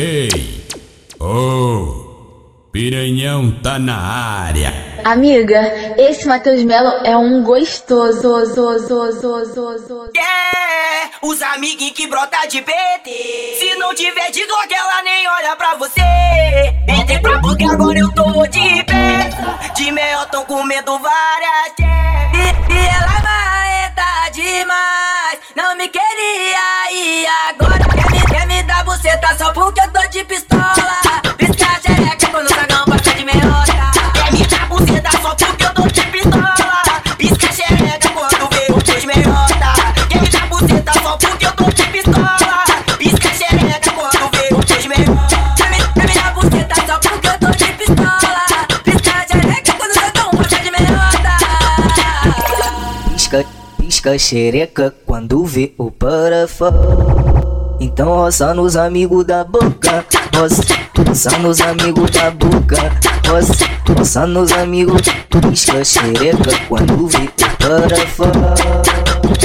[0.00, 0.28] Ei!
[1.18, 2.68] Ô!
[2.70, 4.72] Piranhão tá na área.
[5.02, 5.60] Amiga,
[5.98, 8.22] esse Matheus Melo é um gostoso.
[10.16, 13.56] É, os amiguinhos que brota de PT.
[13.58, 16.00] Se não tiver de Glock, ela nem olha pra você.
[16.88, 19.30] Entrei pra boca, agora eu tô de pé.
[19.74, 25.40] De meio tão comendo várias e, e ela marreta demais.
[25.56, 28.62] Não me queria e agora quer me, quer me
[29.20, 30.74] dar buceta só porque eu tô de pistola.
[31.36, 33.90] Pisca a xereca quando tá não passa de meiota.
[34.14, 36.84] Quer me dar buceta só porque eu tô de pistola.
[37.16, 39.58] Pisca a xereca quando vê o de meiota.
[40.30, 42.38] Dar buceta só porque eu tô de pistola.
[42.98, 45.36] Pisca a xereca quando vê o de meiota.
[45.56, 48.46] Quer me, quer me dar buceta só porque eu tô de pistola.
[48.84, 51.38] Pisca a xereca quando tá não passa de meiota.
[53.10, 53.46] Pisca,
[53.78, 56.72] pisca xereca quando vê o parafa.
[57.80, 60.62] Então roça nos amigos da boca, roça,
[60.96, 62.76] roça nos amigos da boca,
[63.28, 63.64] roça,
[63.96, 68.32] roça nos amigos, pisca xereca quando vê o parafa.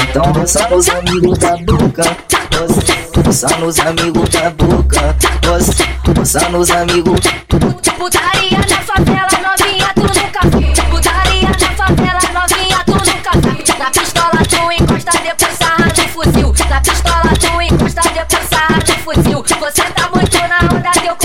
[0.10, 2.18] Então roça nos amigos da boca,
[2.58, 2.82] roça,
[3.24, 5.16] roça nos amigos da boca,
[5.46, 5.86] roça,
[6.18, 7.20] roça nos amigos.
[7.98, 9.33] Putaria na favela,
[19.04, 19.44] fuzil.
[19.60, 21.16] Você tá muito na onda, teu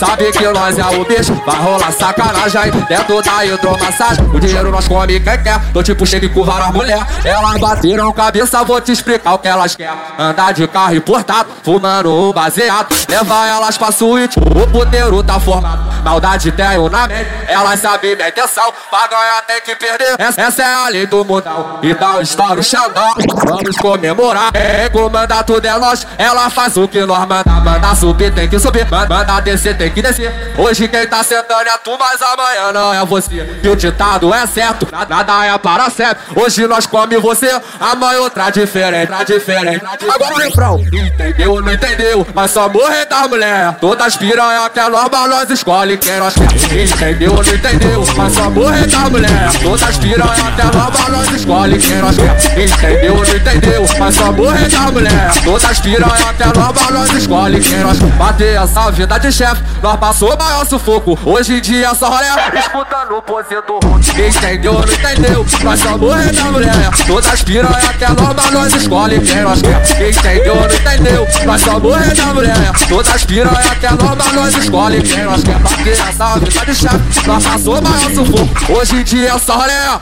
[0.00, 4.88] Sabe que nós é o bicho, vai rolar sacanagem Dentro da hidromassagem, o dinheiro nós
[4.88, 5.60] come quem quer.
[5.74, 7.06] Tô tipo cheio de curvar as mulher.
[7.22, 9.94] Elas bateram cabeça, vou te explicar o que elas querem.
[10.18, 12.88] Andar de carro importado, fumando um baseado.
[13.08, 15.90] Levar elas pra suíte, o puteiro tá formado.
[16.02, 18.72] Maldade tenho na mente, elas sabem minha intenção.
[18.88, 22.62] Pra ganhar tem que perder, essa, essa é a lei do mundão Então estoura o
[22.62, 23.12] Xandão,
[23.46, 28.32] vamos comemorar É, comandar tudo é nós, ela faz o que nós manda Manda subir
[28.34, 30.32] tem que subir, man- manda descer tem que descer.
[30.58, 33.58] Hoje quem tá sentando é tu, mas amanhã não é você.
[33.62, 38.20] E o ditado é certo, na- nada é para sempre Hoje nós come você, amanhã
[38.20, 42.26] outra diferente, outra diferente Agora o refrão, entendeu não entendeu?
[42.34, 43.74] Mas só morrer das mulher.
[43.80, 46.50] Todas piranha que é normal, nós escolhe quem nós quer.
[46.82, 48.04] Entendeu não entendeu?
[48.16, 49.50] Mas só morrer das mulher.
[49.62, 52.62] Todas piranha que é normal, nós escolhe quem nós quer.
[52.62, 53.86] Entendeu não entendeu?
[53.98, 55.32] Mas só morrer das mulher.
[55.44, 58.10] Todas piranha que é normal, nós escolhe quem nós quer.
[58.10, 61.18] Bater essa vida de chefe, nós passou maior sufoco.
[61.24, 65.46] Hoje em dia só rolé, escutando o pose do rock Entendeu não entendeu?
[65.62, 66.90] Nós só morrer das mulher.
[67.06, 70.08] Todas piranha que é normal, nós escolhe quem nós quer.
[70.08, 71.28] Entendeu não entendeu?
[71.46, 72.72] Nós só morrer das mulher.
[72.88, 75.58] Todas piranha que é normal, nós escolhe quem nós quer.
[75.58, 78.72] Bater essa vida de chefe, nós passou maior sufoco.
[78.72, 80.00] Hoje em dia só rolé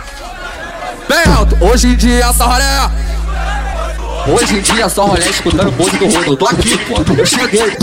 [1.08, 3.07] Bem alto, hoje em dia só rolé
[4.26, 7.70] Hoje em dia só rolé escutando pose do rodo Eu tô aqui, pô, eu cheguei,
[7.70, 7.78] pô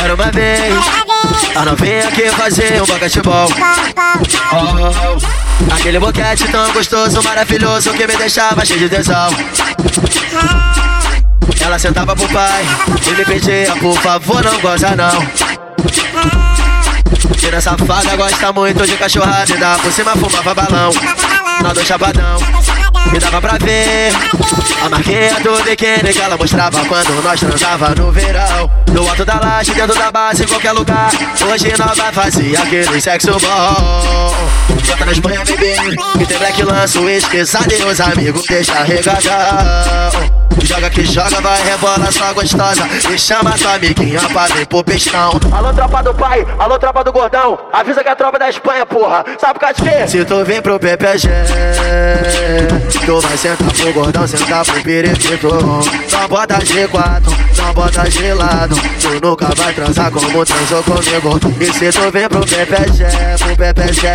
[0.00, 0.74] Era uma vez,
[1.56, 3.48] a novinha que fazia um basquetebol.
[4.52, 9.28] Oh, aquele boquete tão gostoso, maravilhoso que me deixava cheio de tesão.
[11.60, 12.64] Ela sentava pro pai
[13.06, 15.26] e me pedia, por favor, não goza não.
[17.36, 20.90] Tira safada gosta muito de cachorrada e dá por cima fumava balão.
[21.62, 22.38] Não do chapadão.
[23.14, 24.12] E dava pra ver
[24.84, 28.70] a marquinha do biquíni que ela mostrava quando nós transava no verão.
[28.92, 31.10] No alto da laje, dentro da base, em qualquer lugar.
[31.50, 34.34] Hoje nós vai fazer aquele sexo bom.
[34.86, 35.74] Bota na Espanha, bebê.
[36.18, 40.38] Que tem black lanço, esqueçado e os amigos deixa regadão.
[40.62, 42.86] Joga que joga, vai rebola só gostosa.
[43.10, 45.38] E chama tua amiguinha pra vir pro pistão.
[45.52, 47.58] Alô, tropa do pai, alô, tropa do gordão.
[47.72, 49.24] Avisa que é a tropa da Espanha, porra.
[49.38, 50.06] Sabe por causa de quê?
[50.08, 51.28] Se tu vem pro PPG,
[52.88, 55.48] tu vai sentar pro gordão, sentar pro periquito.
[55.48, 57.22] Não bota G4,
[57.56, 58.76] não bota gelado.
[59.00, 61.40] Tu nunca vai transar como transou comigo.
[61.60, 63.04] E se tu vem pro PPG,
[63.38, 64.08] pro PPG,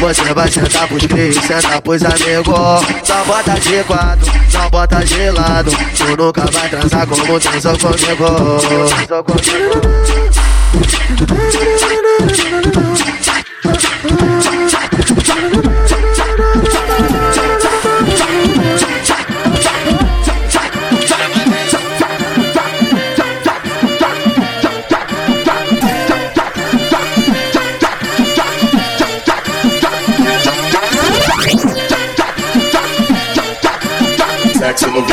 [0.00, 2.82] você vai sentar pros cris, sentar pros amigos.
[3.08, 4.18] Não bota G4,
[4.52, 5.70] não bota gelado.
[5.96, 8.26] Tu nunca vai transar como transou comigo.
[8.88, 9.80] Transou comigo.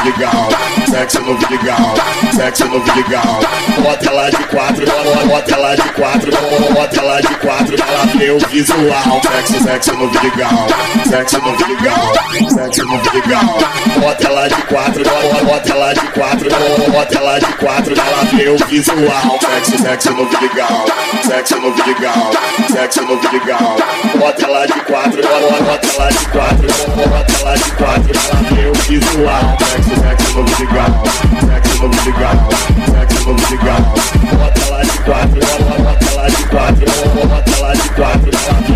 [0.08, 0.50] Portugal,
[0.88, 2.27] over no Vidigal.
[2.38, 3.40] Sexo no Vidigal.
[3.82, 4.86] Bota ela de quatro,
[5.28, 6.32] bota ela de quatro,
[6.74, 9.22] bota ela de quatro, ela vê o visual.
[9.24, 10.68] Sexo, sexo no Vidigal,
[11.10, 12.14] sexo no Vidigal,
[12.54, 13.58] sexo no Vidigal.
[14.00, 15.04] Bota ela de quatro,
[15.46, 16.50] bota ela de quatro,
[16.92, 19.40] bota ela de quatro, ela vê o visual.
[19.42, 20.86] Sexo, sexo no Vidigal,
[21.26, 22.32] sexo no Vidigal,
[22.72, 23.78] sexo no Vidigal.
[24.20, 26.68] Bota ela de quatro, bota ela de quatro,
[27.10, 29.58] bota ela de quatro, ela vê o visual.
[29.60, 31.04] Sexo, sexo no Vidigal,
[31.52, 32.42] sexo Jackson the ground,
[32.90, 33.86] Jackson the ground.
[34.34, 38.32] What a life party, what a life party, what a life party.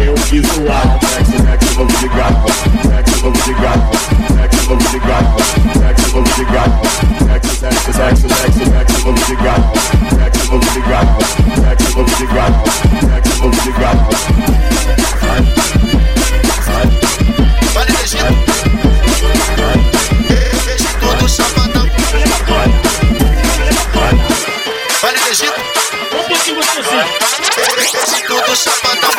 [0.06, 2.36] Eu fiz o lado, Jackson, Jackson the ground,
[2.83, 3.62] Jackson the
[28.28, 29.10] tudo chapadão.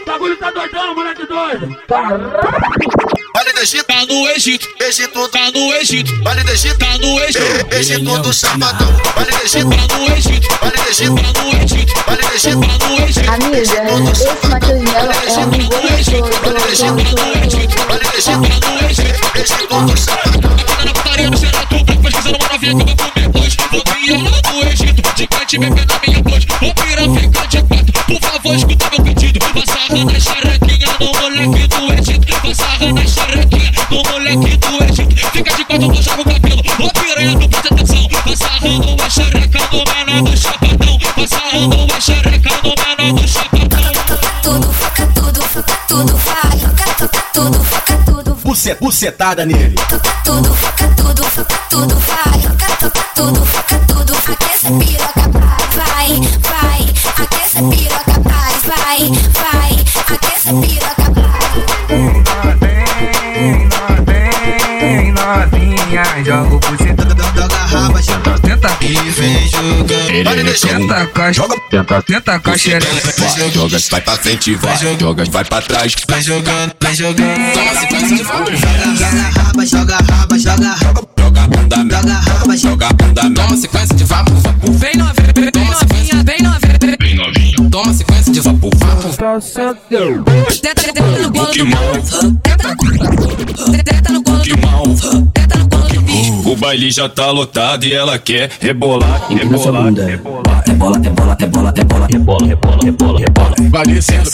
[0.00, 1.76] O bagulho tá doidão, moleque doido.
[1.86, 3.19] Caralho.
[3.60, 3.84] Egito.
[3.84, 6.78] Tá no Egito, Egito tá no Egito, Vale de Egito.
[6.78, 8.88] tá no Egito, Egito do Chapadão.
[9.14, 9.68] Vale de Egito.
[9.68, 11.14] tá no Egito, Vale de Egito.
[11.14, 12.60] tá no Egito, Vale de Egito.
[12.60, 13.74] tá no Egito, Amiga, esse
[14.48, 16.30] Matheus Melo é um gostoso.
[16.40, 17.00] Vale de Egito.
[19.34, 20.56] Egito do Chapadão.
[20.56, 23.56] Tá na putaria do Xerato, pesquisando uma novinha que eu vou comer hoje.
[23.70, 26.46] Vou criar lá no Egito, gigante bebê na minha noite.
[26.60, 26.72] Vou
[27.20, 29.38] fica de quatro, por favor, escuta meu pedido.
[29.40, 32.29] Passarra na xerequinha no moleque do Egito.
[32.50, 35.14] Passarra na xerequinha no moleque do Egito.
[35.30, 36.60] Fica de quatro, eu jogo o cabelo.
[36.80, 38.08] Ô piranha, não presta atenção.
[38.08, 40.98] Passarrando é xereca no menor do chapadão.
[41.14, 43.92] Passarrando é xereca no menor do chapadão.
[44.42, 46.58] Tudo, foca tudo, foca tudo, vai.
[46.58, 49.76] Foca, foca tudo, foca tudo, Bucet, bucetada nele.
[49.88, 52.40] foca tudo, foca tudo, foca tudo, vai.
[52.40, 54.12] Foca, foca tudo, foca tudo.
[54.26, 55.30] Aquece a piroca,
[55.76, 56.82] vai, vai.
[57.16, 59.86] Aquece a piroca, vai, vai, vai.
[60.14, 60.99] Aquece a piroca,
[65.90, 70.24] novinha, joga o buceta, Joga a raba, tenta, tenta, e vem jogando.
[70.24, 70.68] Vale de Egito.
[70.68, 72.38] tenta com a joga, tenta, tenta.
[72.38, 75.94] Vai, joga, vai pra frente, vai, joga, vai pra trás.
[76.08, 77.52] Vem jogando, vem jogando.
[77.52, 78.50] Toma sequência de fogo.
[78.96, 80.76] Joga raba, joga raba, joga.
[81.18, 84.72] Joga bunda, Joga raba, joga bunda, Toma sequência de vapo, vapo.
[84.72, 85.19] Vem novinha,
[88.40, 88.70] de vapor.
[90.60, 90.82] Tenta
[94.12, 95.90] no colo no colo.
[96.44, 100.64] O baile já tá lotado e ela quer rebolar, rebolar, rebolar.
[100.66, 103.54] Rebola, rebola, rebola, rebola, rebola, rebola, rebola, rebola.
[103.70, 104.30] Vai descendo.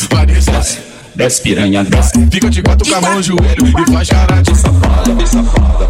[1.16, 2.12] Desce piranha, desce.
[2.30, 5.88] Fica de quatro com a mão no joelho e faz cara de safada, de safada.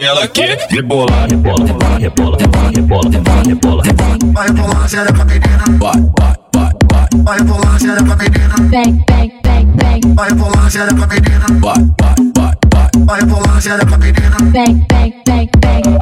[0.00, 4.18] Ela quer rebolar, Rebola, rebola, rebola, rebola, rebola, rebola, rebola, rebola.
[4.32, 5.64] Vai rebolar, xereca menina.
[5.78, 8.54] vai, vai, vai, vai, Vai rebolar, xereca menina.
[8.70, 10.14] Bang, bang, bang, bang.
[10.14, 11.46] Vai rebolar, xereca menina.
[11.60, 12.90] vai, vai, vai, vai.
[13.04, 14.36] Vai rebolar, xereca menina.
[14.40, 15.94] Bang, bang, bang, bang.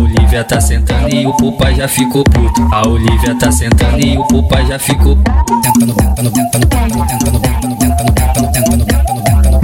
[0.00, 2.62] A Olivia, tá sentando e o pupa já ficou puto.
[2.72, 5.14] A Olivia tá sentando e o pupa já ficou
[5.62, 9.60] Tentando, tentando, tentando, tentando, tentando, tentando, tentando, tentando, tentando, tentando, tentando.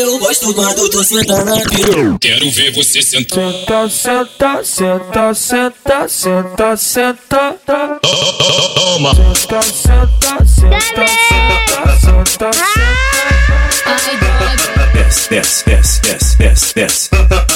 [0.00, 1.34] Eu gosto quando tu senta.
[2.20, 3.52] Quero ver você sentar.
[3.88, 8.00] Senta, senta, senta, senta, senta, senta.
[8.74, 9.14] Toma.
[9.14, 12.50] Senta, senta, senta, senta, senta,
[13.86, 14.56] Ai, dói.
[14.92, 17.55] Desce, desce, desce, desce, desce, desce.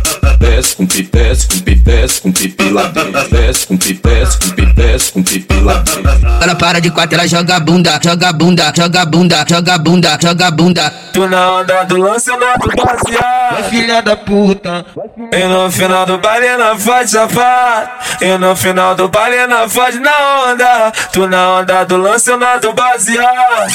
[0.41, 3.29] Desce com pipi, desce com pipi, desce com pipi lá dentro.
[3.29, 6.01] Desce com pipi, desce com pipi, desce com pipi lá dentro.
[6.41, 10.93] Ela para de quatro, ela joga bunda, joga bunda, joga bunda, joga bunda, joga bunda.
[11.13, 14.83] Tu na onda do lançamento baseado, filha da puta.
[15.31, 17.89] E no final do baile na faz safado.
[18.19, 20.91] E no final do baile na faz na onda.
[21.13, 23.71] Tu na onda do lançamento baseado.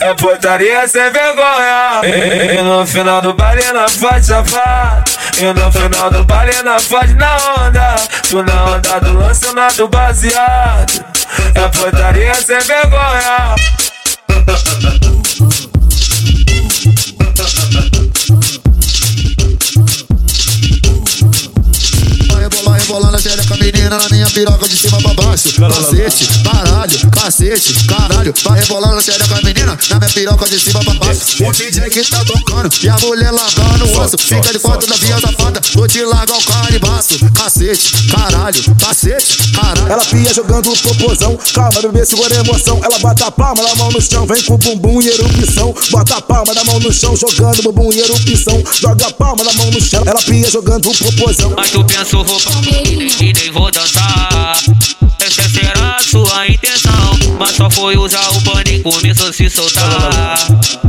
[0.00, 2.00] É putaria sem vergonha.
[2.02, 5.04] E, e no final do baile na faz safado.
[5.38, 7.96] E no final do baile na faz na onda.
[8.28, 11.04] Tu na onda do lançamento baseado.
[11.54, 13.54] É putaria sem vergonha.
[22.66, 25.48] Vai rebolando xereca menina na minha piroca de cima pra baixo.
[25.58, 28.34] cacete, caralho, cacete, caralho.
[28.44, 31.44] Vai rebolando na xereca, menina, na minha piroca de cima pra baixo.
[31.44, 34.18] O DJ que tá tocando e a mulher largando o osso.
[34.18, 37.18] Fica de quatro da via safada, vou te largar o caribaço.
[37.32, 39.92] Cacete, caralho, cacete, caralho.
[39.92, 42.80] Ela pia jogando o popozão, calma bebê, segura a emoção.
[42.84, 45.74] Ela bota a palma da mão no chão, vem com o bumbum e erupção.
[45.90, 48.62] Bota a palma da mão no chão, jogando o bumbum e erupção.
[48.74, 51.54] Joga a palma da mão no chão, ela pia jogando o popozão.
[51.56, 52.38] Mas tu pensou vou
[53.22, 54.56] e nem vou dançar.
[55.20, 57.18] Essa será a sua intenção.
[57.38, 60.36] Mas só foi usar o pânico, começou a se soltar.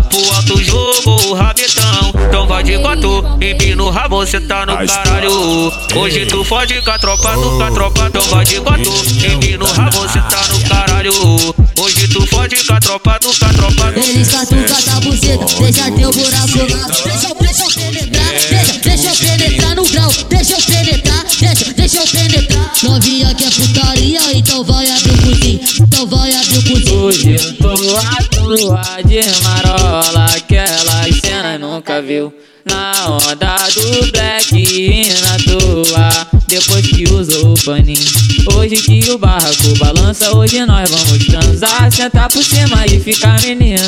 [0.09, 2.13] Pro alto jogo, o rabetão.
[2.27, 5.71] Então vai de quatro, empina o rabo, cê tá no caralho.
[5.95, 8.07] Hoje tu fode com a tropa, tu com a tropa.
[8.07, 8.91] Então vai de quatro,
[9.33, 11.13] empina o rabo, cê tá no caralho.
[11.79, 13.93] Hoje tu fode com a tropa, tu com a tropa.
[13.99, 16.87] Eles catucam a buceta, deixa teu buraco lá.
[17.03, 20.11] Deixa, eu- deixa eu penetrar, deixa, deixa eu penetrar no grau.
[20.29, 21.12] Deixa eu penetrar,
[21.53, 22.73] deixa, deixa eu penetrar.
[22.83, 25.59] Novinha que é putaria, então vai abrir o cozinho.
[25.81, 26.99] Então vai abrir o cozinho.
[26.99, 32.33] Hoje eu tô à toa de marola, aquelas cenas nunca viu.
[32.65, 37.99] Na onda do black e na toa, depois que usou o paninho.
[38.55, 41.91] Hoje que o barraco balança, hoje nós vamos transar.
[41.91, 43.79] Sentar por cima e ficar menina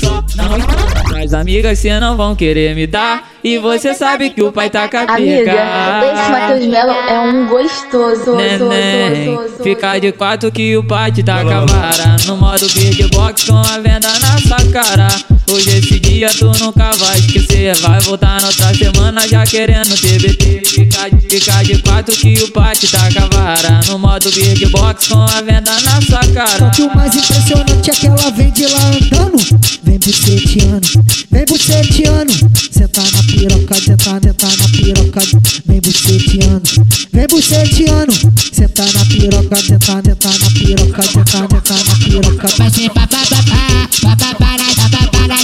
[0.00, 0.24] só.
[0.34, 3.30] Não, as amigas cê não vão querer me dar.
[3.42, 7.46] E você sabe que o pai tá com a Amiga, esse Matheus Melo é um
[7.46, 8.34] gostoso.
[8.34, 13.78] Neném, fica de quatro que o pai te dá cavara No modo beatbox com a
[13.78, 15.08] venda na sua cara
[15.50, 20.62] Hoje esse dia tu nunca vai esquecer Vai voltar na outra semana já querendo TBT
[20.64, 25.22] Fica, de- fica de quatro que o pai te dá cavara No modo beatbox com
[25.22, 28.66] a venda na sua Só cara que o mais impressionante é que ela vem de
[28.66, 29.36] lá andando.
[29.82, 30.88] Vem buceteando,
[31.30, 32.32] vem buceteando.
[32.70, 35.20] Senta na piroca, senta, senta na piroca.
[35.66, 36.70] Vem buceteando,
[37.12, 38.12] vem buceteando.
[38.52, 42.48] Senta na piroca, senta, senta na piroca, senta, senta na piroca.
[42.58, 45.43] Vai ser papapá, papapara, papapara,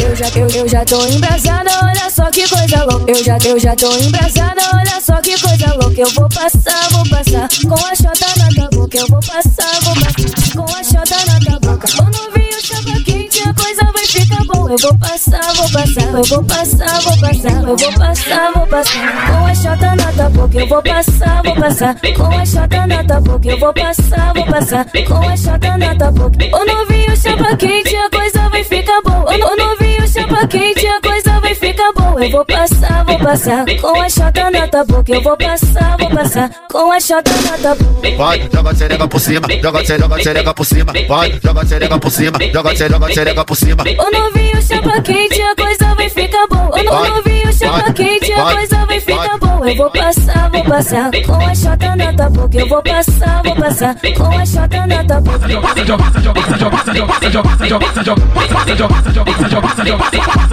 [0.00, 3.12] Eu já, eu, já tô embrasada, olha só que coisa louca.
[3.12, 6.00] Eu já, eu já tô embrasada, olha só que coisa louca.
[6.00, 8.96] Eu vou passar, vou passar com a chota na tua boca.
[8.96, 11.86] Eu vou passar, vou passar com a chota na tua boca.
[12.00, 12.60] O novinho
[14.44, 14.68] bom.
[14.68, 19.26] Eu vou passar, vou passar, eu vou passar, vou passar, eu vou passar, vou passar
[19.26, 20.58] com a chota na tua boca.
[20.58, 23.48] Eu vou passar, vou passar com a chota na tua boca.
[23.48, 26.56] Eu vou passar, vou passar com a chota na tua boca.
[26.56, 28.10] O novinho chapa quente, a
[31.80, 32.18] ficar bom.
[32.18, 35.12] Eu vou passar, vou passar com a chota na tua boca.
[35.12, 38.10] Eu vou passar, vou passar com a chota na tua boca.
[38.16, 40.92] Pode, joga a xereca por cima, joga a xereca, joga a xereca por cima.
[41.06, 43.82] Pode, joga a xereca por cima, joga a xereca, joga a xereca por cima.
[43.82, 46.70] O novinho chapa quente, a coisa vai ficar bom.
[46.70, 49.64] O novinho chapa quente, a coisa vai ficar bom.
[49.64, 52.58] Eu vou passar, vou passar com a chota na tua boca.
[52.58, 55.40] Eu vou passar, vou passar com a chota na tua boca.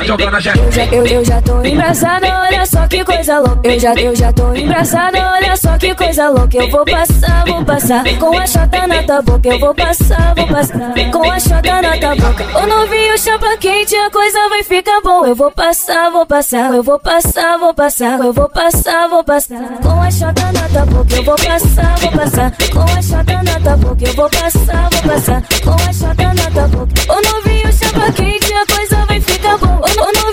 [0.08, 3.62] Eu já, eu, eu já tô embrasada, olha só que coisa louca.
[3.64, 6.58] Eu já, eu já tô embrasada, olha só que coisa louca.
[6.58, 9.50] Eu vou passar, vou passar com a chota na tua boca.
[9.50, 12.60] Eu vou passar, vou passar com a chota na tua boca.
[12.60, 15.26] O novinho chapa quente, a coisa vai ficar bom.
[15.26, 19.58] Eu vou passar, vou passar, eu vou passar, vou passar, eu vou passar, vou passar
[19.82, 21.16] com a chota na tua boca.
[21.16, 24.08] Eu vou passar, vou passar com a chota na tua boca.
[24.08, 26.94] Eu vou passar, vou passar com a chota na tua boca.
[27.12, 29.82] O novinho chapa quente, a coisa vai ficar bom.
[29.82, 30.27] O, o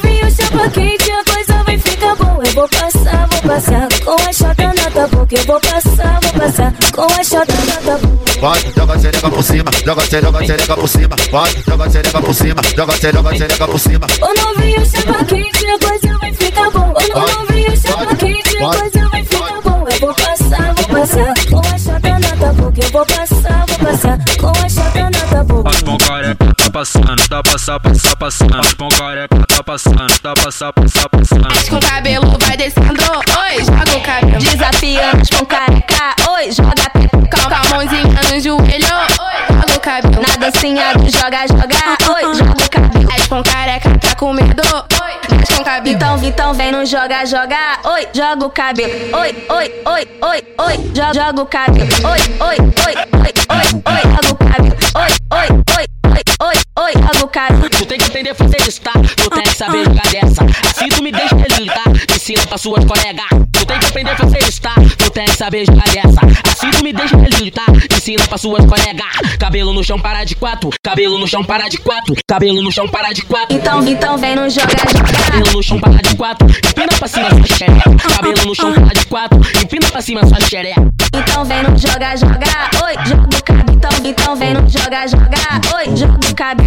[0.65, 2.43] chapa quente, a coisa vai ficar bom.
[2.43, 5.35] Eu vou passar, vou passar com a chota na tua boca.
[5.35, 8.41] Eu vou passar, vou passar com a chota na tua boca.
[8.41, 11.17] Pode, joga xereca por cima, joga xereca, xereca por cima.
[11.31, 14.07] Pode, joga xereca por cima, joga xereca, xereca por cima.
[14.21, 16.95] O novinho chapa quente, a coisa vai ficar bom.
[16.95, 19.85] O, o novinho chapa quente, a coisa vai ficar bom.
[19.91, 22.81] Eu vou passar, vou passar com a chota na tua boca.
[22.81, 26.54] Eu vou passar, vou passar com a chota na tua boca.
[26.75, 28.59] Careca tá passando, tá passar, passar, passando.
[28.59, 31.71] As mão careca tá passando, tá passar, passar, passando.
[31.71, 33.01] Com o cabelo vai descendo,
[33.39, 34.39] oi, joga o cabelo.
[34.39, 40.23] Desafiando com careca, oi, joga com, com a mãozinha no joelho, oi, joga o cabelo.
[40.27, 43.09] Na dancinha do joga, joga, oi, joga o cabelo.
[43.15, 45.95] As com careca tá com medo, oi, as com cabelo.
[45.95, 49.17] Então, então vem no joga, joga, oi, joga o cabelo.
[49.17, 51.89] Oi, oi, oi, oi, oi, joga, joga o cabelo.
[52.05, 54.77] Oi, oi, oi, oi, oi, oi, joga o cabelo.
[54.97, 57.71] Oi, oi, oi, oi, oi, oi, joga o cabelo.
[57.71, 58.93] Tu tem que entender fazer isso, tá?
[58.93, 60.45] Tu tem que saber jogar dessa.
[60.45, 61.85] Assim tu me deixa feliz, tá?
[62.25, 63.27] Ensina pra suas colegas.
[63.53, 64.75] Tu tem que aprender a fazer isso, tá?
[64.97, 66.21] Tu tem que saber jogar dessa.
[66.51, 67.67] Assim tu me deixa lindo, tá?
[67.95, 69.05] Ensina pra suas colegas.
[69.39, 70.71] Cabelo no chão, para de quatro.
[70.83, 72.17] Cabelo no chão, para de quatro.
[72.27, 73.55] Cabelo no chão, para de quatro.
[73.55, 75.13] Então, então vem no joga, joga.
[75.23, 76.49] Cabelo no chão, para de quatro.
[76.49, 77.91] Empina pra cima sua xereca.
[78.17, 79.41] Cabelo no chão, para de quatro.
[79.63, 80.91] Empina pra cima sua xereca.
[81.15, 82.71] Então vem no joga, joga.
[82.87, 83.71] Oi, joga o cabo.
[83.71, 85.61] Então, então vem no joga, joga.
[85.77, 86.63] Oi, joga o cabo.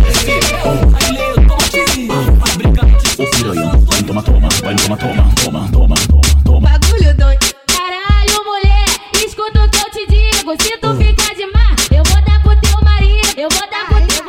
[3.20, 5.96] Ô piranha, vai toma, toma, vai toma, toma, toma, toma,
[6.46, 6.70] toma.
[6.70, 7.56] Bagulho doido.
[7.66, 8.86] Caralho, mulher,
[9.26, 10.52] escuta o que eu te digo.
[10.62, 13.28] Se tu ficar de má, eu vou dar pro teu marido.
[13.36, 14.24] Eu vou dar pro teu,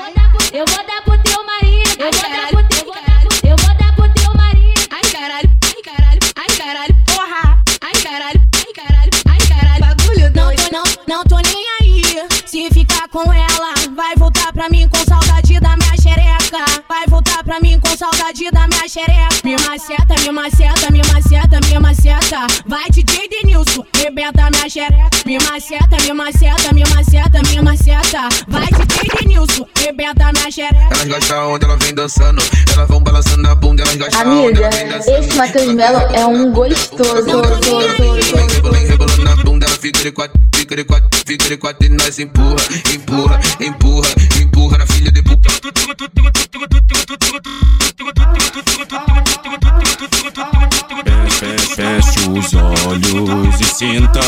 [0.59, 2.01] eu vou dar pro teu marido.
[2.01, 4.81] Eu vou dar pro teu, eu vou dar pro teu marido.
[4.91, 7.63] Ai caralho, ai caralho, ai caralho, porra.
[7.83, 9.81] Ai caralho, ai caralho, ai caralho.
[9.81, 10.63] Bagulho doido.
[10.73, 12.03] Não, não, não tô nem aí.
[12.47, 14.98] Se ficar com ela, vai voltar pra mim com
[17.99, 19.29] saudade da minha xereca.
[19.43, 22.47] Me maceta, me maceta, me maceta, me maceta.
[22.67, 25.11] Vai DJ Denilson, rebenta minha xereca.
[25.27, 28.29] Me maceta, me maceta, me maceta, me maceta.
[28.47, 30.89] Vai DJ Denilson, rebenta minha xereca.
[30.93, 32.41] Elas gostam onde ela vem dançando.
[32.73, 35.19] Elas vão balançando a bunda, elas gostam onde Amiga, ela vem dançando.
[35.19, 37.25] esse Matheus Melo é um gostoso.
[37.25, 41.89] Rebolando, rebolando na bunda, ela fica de quatro, fica de quatro, fica de quatro e
[41.89, 42.63] nós empurra,
[42.95, 44.09] empurra, empurra,
[44.41, 45.49] empurra na filha de puta.
[51.79, 54.21] fast os olhos e sinta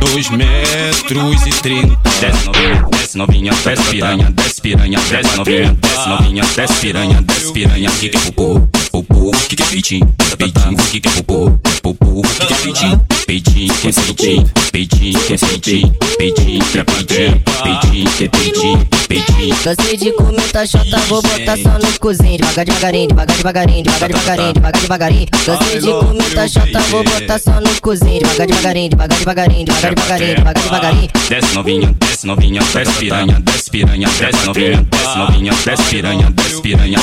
[0.00, 1.96] dois metros e trinta.
[2.20, 7.52] Desce novinha, desce novinha, desce piranha, desce piranha, desce novinha, desce novinha, desce piranha, desce
[7.52, 7.90] piranha.
[7.90, 8.60] Que que é popô?
[8.92, 10.14] Popô, que que é peitinho?
[10.38, 11.50] Peitinho, que que é popô?
[11.82, 13.06] Popô, que que é peitinho?
[13.26, 18.28] Peitinho, que é peitinho, peitinho, que é peitinho, peitinho, que é peitinho, peitinho, que é
[18.28, 19.56] peitinho, peitinho.
[19.64, 22.36] Cansei de comer xota, vou botar só no cozinho.
[22.36, 25.26] Devagar, devagarinho, devagar, devagarinho, devagar, devagarinho, devagar, devagarinho.
[25.44, 28.18] Cansei de comer xota, vou botar só no cozinho.
[28.20, 31.10] Devagar, devagarinho, devagar, devagarinho, devagar, devagarinho, devagar, devagarinho.
[31.28, 36.60] Desce novinha, desce novinha, desce piranha, desce piranha, desce novinha, desce novinha, desce piranha, desce
[36.62, 36.98] piranha.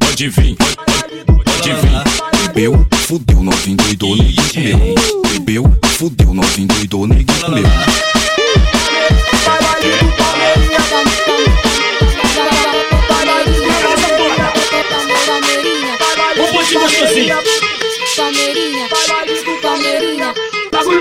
[0.00, 2.48] Pode vir, pode vir.
[2.54, 5.22] Bebeu, fudeu, novinho doidou, ninguém comeu.
[5.32, 7.64] Bebeu, fudeu, novinho doidou, ninguém comeu.
[16.36, 17.34] Um pontinho gostosinho.
[17.34, 17.48] Palmeirinha,
[18.16, 18.83] Palmeirinha.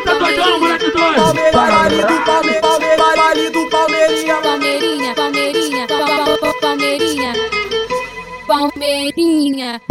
[0.06, 1.34] Tá doidão, moleque doido.
[1.52, 2.08] Palmeirinha.
[4.42, 7.34] Palmeirinha, Palmeirinha, pa- pa- pa- Palmeirinha.
[8.48, 9.82] Palmeirinha.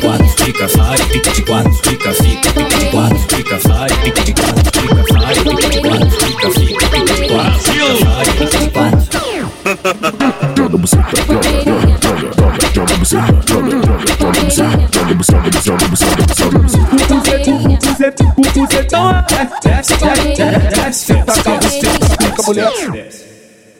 [0.00, 4.32] Quatro, fica, vai, pica de quatro, fica, fica, pica de quatro, fica, vai, pica de
[4.34, 8.70] quatro, fica, vai, pica de quatro, fica, fica, pica de quatro, fica, vai, pica de
[8.70, 9.20] quatro.
[10.56, 15.88] Joga buceta, joga, joga, joga, joga, joga buceta, joga, joga, joga buceta, joga buceta, joga
[15.88, 16.82] buceta, joga buceta.
[18.24, 18.26] O
[18.62, 19.10] bucetão.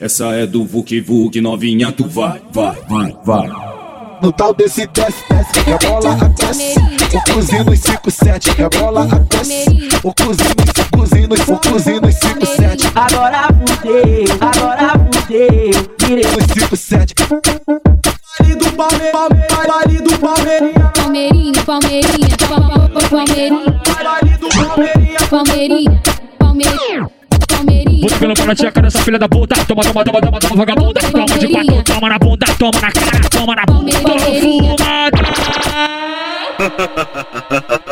[0.00, 3.81] Essa é do Vuk Vuk, novinha, tu vai, vai, vai, vai.
[4.22, 6.74] No tal desse desce, desce, que a bola aquece.
[7.14, 9.64] O cozinho nos 5-7, que a bola aquece.
[10.02, 12.92] O cozinho nos cozinho o cozinho nos 5-7.
[12.94, 15.88] Agora fudeu, agora fudeu.
[16.00, 17.14] Virei nos 5-7.
[18.38, 20.92] Baile do Palme, Palme, baile do Palmeirinha.
[20.94, 23.80] Palmeirinha, Palmeirinha, pa- pa- pa- Palmeirinha.
[24.02, 25.18] Baile do Palmeirinha.
[25.28, 26.02] Palmeirinha,
[26.38, 27.10] Palmeirinha.
[28.00, 29.54] Bota pelo pé na tcheca dessa filha da puta.
[29.64, 31.00] Toma, toma, toma, toma, toma, vagabunda.
[31.00, 33.92] Toma de quatro, toma na bunda, toma na cara, toma na bunda.
[34.40, 35.22] Fumada.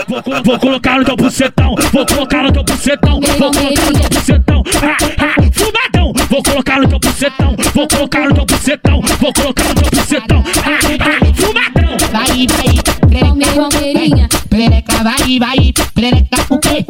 [0.08, 4.08] Vou, vou colocar no teu bucetão, vou colocar no teu bucetão, vou colocar no teu
[4.10, 4.62] bucetão.
[4.82, 9.64] Ah, ah, fumadão, vou colocar no teu bucetão, vou colocar no teu bucetão, vou colocar
[9.68, 10.44] no teu bucetão.
[10.64, 11.96] Ah, ah, fumadão.
[12.10, 12.99] Vai, vai,
[13.90, 14.28] Palmeirinha.
[14.48, 16.84] Perereca, vai, vai, perereca, o quê?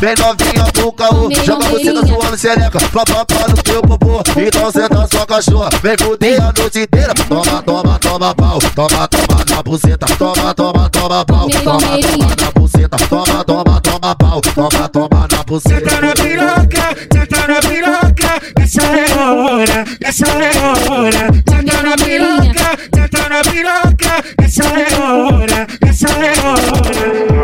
[0.00, 4.70] Vem novinha pro caô, joga você na sua xereca, flopa para no teu popô, então
[4.70, 5.26] senta sua.
[5.26, 10.54] Cachorra, vem fuder a noite inteira, toma, toma, toma pau, toma, toma na buceta, toma,
[10.54, 15.90] toma, toma pau, toma, toma na buceta, toma, toma, toma pau, toma, toma na buceta.
[15.90, 21.28] Senta na piroca, senta na piroca, essa é a hora, essa é a hora.
[21.48, 25.57] Senta na piroca, senta na piroca, essa é a hora,
[26.00, 27.37] essa é a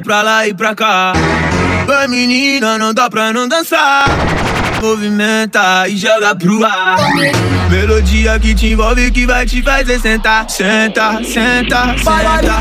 [0.00, 1.12] Pra lá e pra cá
[1.86, 4.04] Vai menina, não dá pra não dançar
[4.82, 6.98] movimenta e joga pro ar.
[7.70, 10.50] Melodia que te envolve que vai te fazer sentar.
[10.50, 12.58] Senta, senta, senta,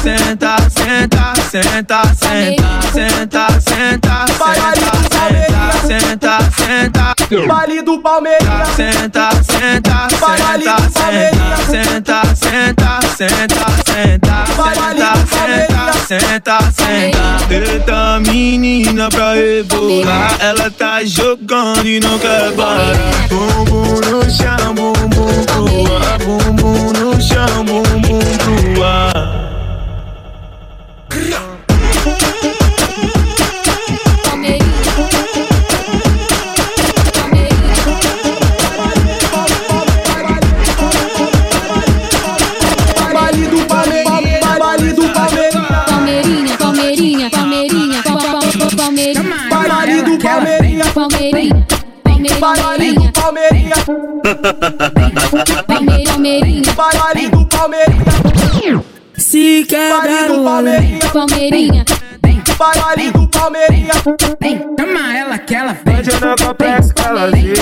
[0.00, 4.26] senta, senta, senta, senta, senta, senta, senta,
[5.10, 7.14] senta, senta, senta.
[7.48, 8.68] Baile do Palmeiras.
[8.76, 17.54] Senta, senta, senta, senta, senta, senta, senta, senta, senta, senta, senta, senta.
[17.54, 22.96] Eita menina pra rebolar, ela tá jogando e não quer parar.
[23.28, 29.63] Bumbum no chão, bumbum pro ar, bumbum no chão, bumbum pro ar.
[55.66, 56.72] Palmeirão, meirinho.
[56.74, 58.84] Bailarino, palmeirinha.
[59.16, 61.00] Se quer Bailarino, palmeirinha.
[61.12, 61.84] Palmeirinha.
[62.56, 63.94] Palmeirinha.
[64.76, 65.96] Toma ela que ela vem.
[65.96, 67.52] Pode não acontece com ela ali.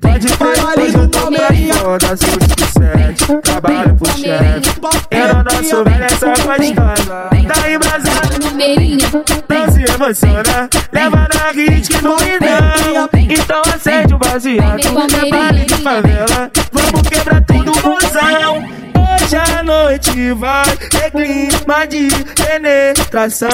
[0.00, 1.74] Pode bailarino, palmeirinha.
[1.74, 3.42] Foda-se o serve.
[3.42, 4.80] Trabalho pro chefe.
[5.10, 7.28] Era nosso velho, essa gostosa.
[7.52, 8.19] Tá em Brasília.
[8.60, 9.08] Palmeirinha,
[9.48, 10.68] não se emociona.
[10.92, 13.08] Leva na ritmo e não.
[13.14, 14.80] Então acende o baseado.
[14.80, 16.50] É baile de favela.
[16.70, 18.80] Vamos quebrar tudo, mozão.
[19.22, 23.48] Hoje a noite vai ter clima de penetração.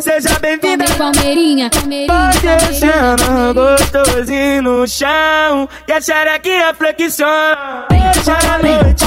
[0.00, 0.84] Seja bem-vinda.
[0.96, 1.68] Palmeirinha,
[2.06, 9.04] Vai descendo gostosinho no chão E a xerequinha flexiona Hoje a noite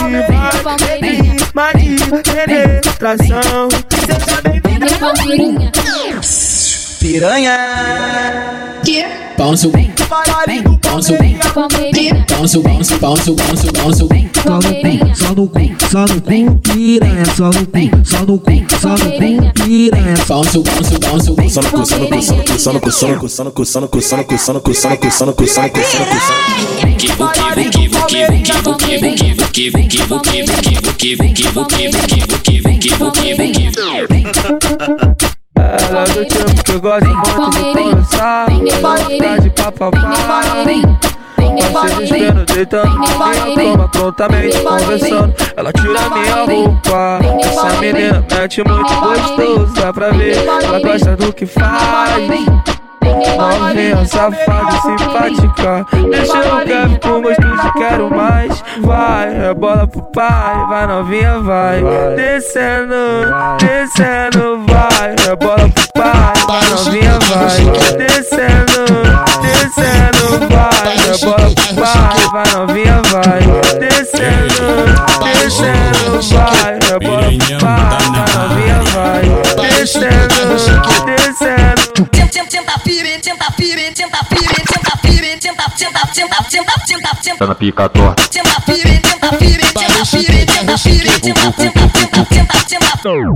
[0.64, 5.72] vai ter clima de penetração Seja bem-vinda Palmeirinha,
[7.00, 7.58] Piranha.
[8.84, 9.04] que?
[12.40, 14.08] No seu, pau no seu, pau no seu, pau no seu, pau no seu, seu,
[14.08, 14.62] pau no.
[14.62, 15.60] Palmeirinha, Só no cu,
[15.92, 20.14] só no cu, piranha, só no cu, só no cu, só no cu, piranha.
[20.30, 21.50] No seu, no seu, no seu.
[21.50, 23.52] Só no cu, só no cu, só no cu, só no cu, só no cu,
[23.52, 24.78] só no cu, só no cu, só no cu, só no cu, só no cu,
[24.78, 26.16] só no cu, só no cu, só no cu, só no cu.
[27.42, 27.70] Ela é
[31.90, 32.62] do tipo que
[36.80, 38.48] gosta muito de conversar
[39.20, 39.92] Tá de papapá
[41.74, 48.96] Parceiro espero deitando Minha cama prontamente conversando Ela tira minha roupa Essa menina mete muito
[48.96, 52.30] gostoso Dá pra ver, ela gosta do que faz
[53.38, 60.02] Novinha, safada, simpática Deixa eu quero com gosto de quero mais Vai, é bola pro
[60.12, 61.82] pai Vai novinha, vai
[62.16, 62.96] Descendo,
[63.60, 67.60] descendo, vai É bola pro pai Vai novinha, vai
[67.98, 68.86] Descendo,
[69.42, 73.42] descendo, vai É bola pro pai Vai novinha, vai
[73.80, 74.64] Descendo,
[75.24, 79.26] descendo, vai É bola pro pai Vai novinha, vai
[79.68, 80.42] Descendo,
[81.06, 81.80] descendo
[82.52, 87.48] Senta pire, senta pire, senta pire, senta pire, senta, senta, senta, senta, senta, senta.
[87.48, 89.80] na pica torta Senta pire, senta pire, senta pire, senta pire, senta, senta, senta, senta,
[89.80, 89.89] senta.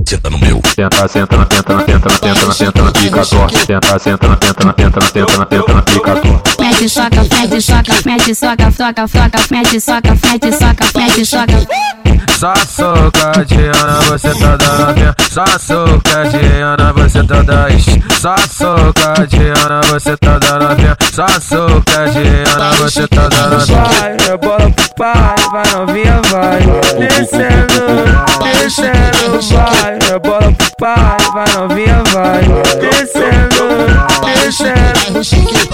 [0.06, 0.62] Senta no meu.
[0.74, 4.28] Senta, senta na tenta, na tenta, na tenta, na tenta, na pica torta Senta, senta
[4.28, 7.92] na tenta, na tenta, na tenta, na tenta, na pica torta Mete soca, mete soca,
[8.06, 11.94] mete soca, soca, soca, mete soca, mete soca, mete soca.
[12.38, 13.72] Só socadinha,
[14.08, 15.14] você tá dando minha.
[15.30, 18.02] Só socadinha, você tá dando Ixi.
[18.20, 19.54] Só socadinha,
[19.90, 20.96] você tá dando minha.
[21.12, 22.44] Só socadinha,
[22.78, 26.53] você tá dando Vai, é bola pro pai, vai novinha, vai
[26.98, 27.84] Descendo,
[28.42, 32.42] descendo, vai É bola pro pai, vai novinha, vai
[32.80, 33.64] Descendo,
[34.24, 35.73] descendo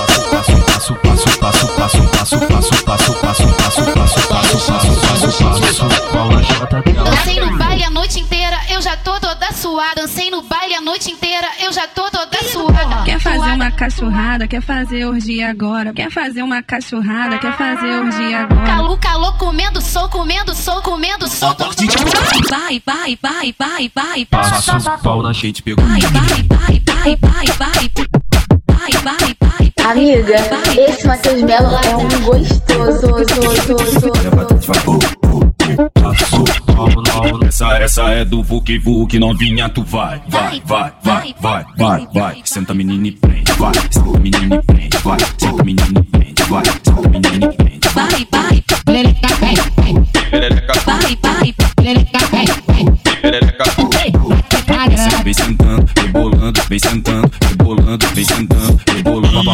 [13.90, 15.92] cachorrada, quer fazer orgia agora.
[15.92, 18.64] Quer fazer uma cachorrada, quer fazer orgia agora.
[18.64, 21.56] Calu, calou, comendo, sou, comendo, sou, comendo, sou.
[22.48, 24.24] Vai, vai, vai, vai, vai.
[24.26, 27.90] Passa pau na gente, pegou Vai, vai, vai, vai, vai, vai.
[28.68, 29.72] Vai, vai, vai.
[29.84, 30.36] Amiga,
[30.78, 33.10] esse Matheus Melo é um gostoso.
[37.46, 42.42] Essa, essa é do Vuk Vuk, novinha, tu vai, vai, vai, vai, vai, vai, vai.
[42.44, 46.64] Senta menina e prende, vai, senta menina e prende, vai, senta menina e prende, vai,
[46.64, 47.88] senta menina e prende.
[47.94, 48.64] Vai, vai.
[50.86, 51.54] Vai, vai.
[54.96, 59.44] Você vem sentando, rebolando, vem sentando, rebolando, vem sentando, rebolando,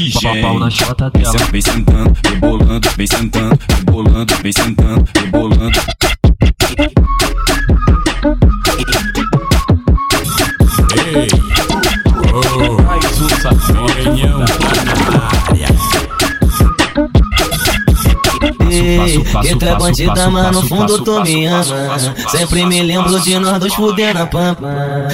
[0.43, 1.39] pau na chota dela.
[1.51, 5.81] Vem sentando, rebolando, vem sentando, rebolando, vem sentando, rebolando.
[19.67, 21.99] É bandida, mas no fundo tu me ama
[22.31, 24.69] Sempre me lembro de nós dois fuder na pampa.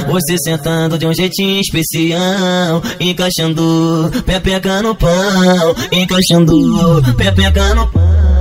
[0.09, 5.11] Você sentando de um jeitinho especial Encaixando, pepeca no pau
[5.92, 8.32] Encaixando, pepeca no pau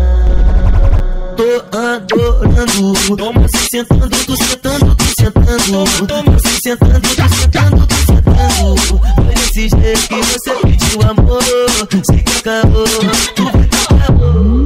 [1.42, 2.94] Tô adorando.
[3.42, 5.86] Você sentando, tu sentando, tu sentando.
[6.34, 8.78] Você sentando, tu sentando, tu sentando.
[8.78, 11.42] Foi desse jeito que você pediu amor.
[12.06, 13.42] Se que acabou, vai que
[13.90, 14.62] acabou.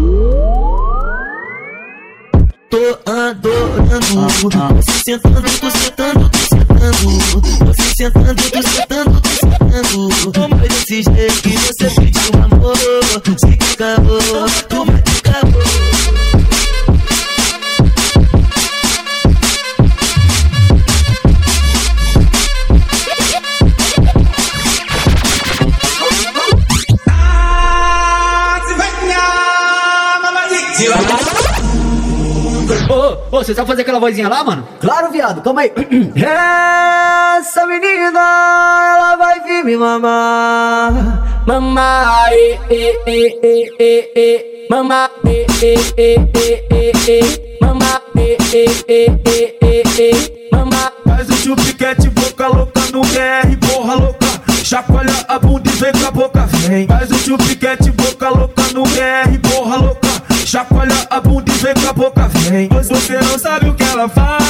[2.70, 4.76] Tô adorando.
[4.76, 7.10] Você sentando, tu sentando, tu sentando.
[7.68, 10.00] Você sentando, tu sentando, tu sentando.
[10.60, 12.76] Foi desse jeito que você pediu amor.
[13.40, 14.20] Se que acabou,
[14.68, 15.05] tu vai que
[33.36, 34.66] Ô, você sabe fazer aquela vozinha lá, mano?
[34.80, 35.74] Claro, viado, calma aí.
[36.16, 41.44] Essa menina, ela vai vir me mamar.
[41.46, 44.68] Mamar, e, e, e, e, e, e.
[44.70, 47.58] Mamar, e, e, e, e, e, e.
[47.60, 50.50] Mamar, e, e, e, e, e, e.
[50.56, 50.94] Mamar.
[51.06, 54.28] Faz o chupiquete, boca louca no BR, porra louca.
[54.64, 56.88] Chacoalha a bunda e vem com a boca, vem.
[56.88, 60.25] Faz o chupiquete, boca louca no BR, porra louca.
[60.46, 62.70] Chacoalha a bunda e vem com a boca, vem.
[62.70, 64.46] Pois você não sabe o que ela faz.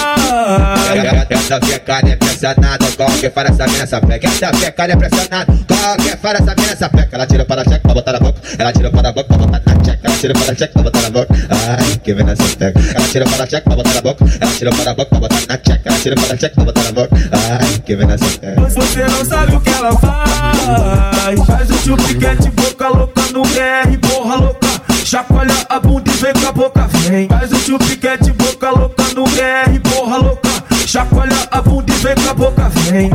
[1.30, 4.28] Essa pecada é pressionada, qualquer fara essa mina essa peca.
[4.28, 7.16] Essa pecada é pressionada, qualquer fara essa mina essa peca.
[7.16, 9.38] Ela tira para a checa pra botar na boca, ela tira para a boca pra
[9.38, 10.00] botar na checa.
[10.04, 12.80] Ela tira para a checa pra botar na boca, ai que vem nessa peca.
[12.94, 15.20] Ela tira para a checa pra botar na boca, ela tira para a boca pra
[15.20, 15.82] botar na checa.
[15.86, 18.62] Ela tira para a checa pra botar na boca, ai que vem nessa peca.
[18.62, 21.40] Pois você não sabe o que ela faz.
[21.48, 24.66] Faz o chupiquete, boca louca no BR, porra louca.
[25.06, 27.28] Chacoalha a bunda e vem com a boca, vem.
[27.28, 30.50] Faz o chupiquete, boca louca no BR, porra louca.
[30.88, 33.12] Chacoalha a bunda e vem com a boca, vem.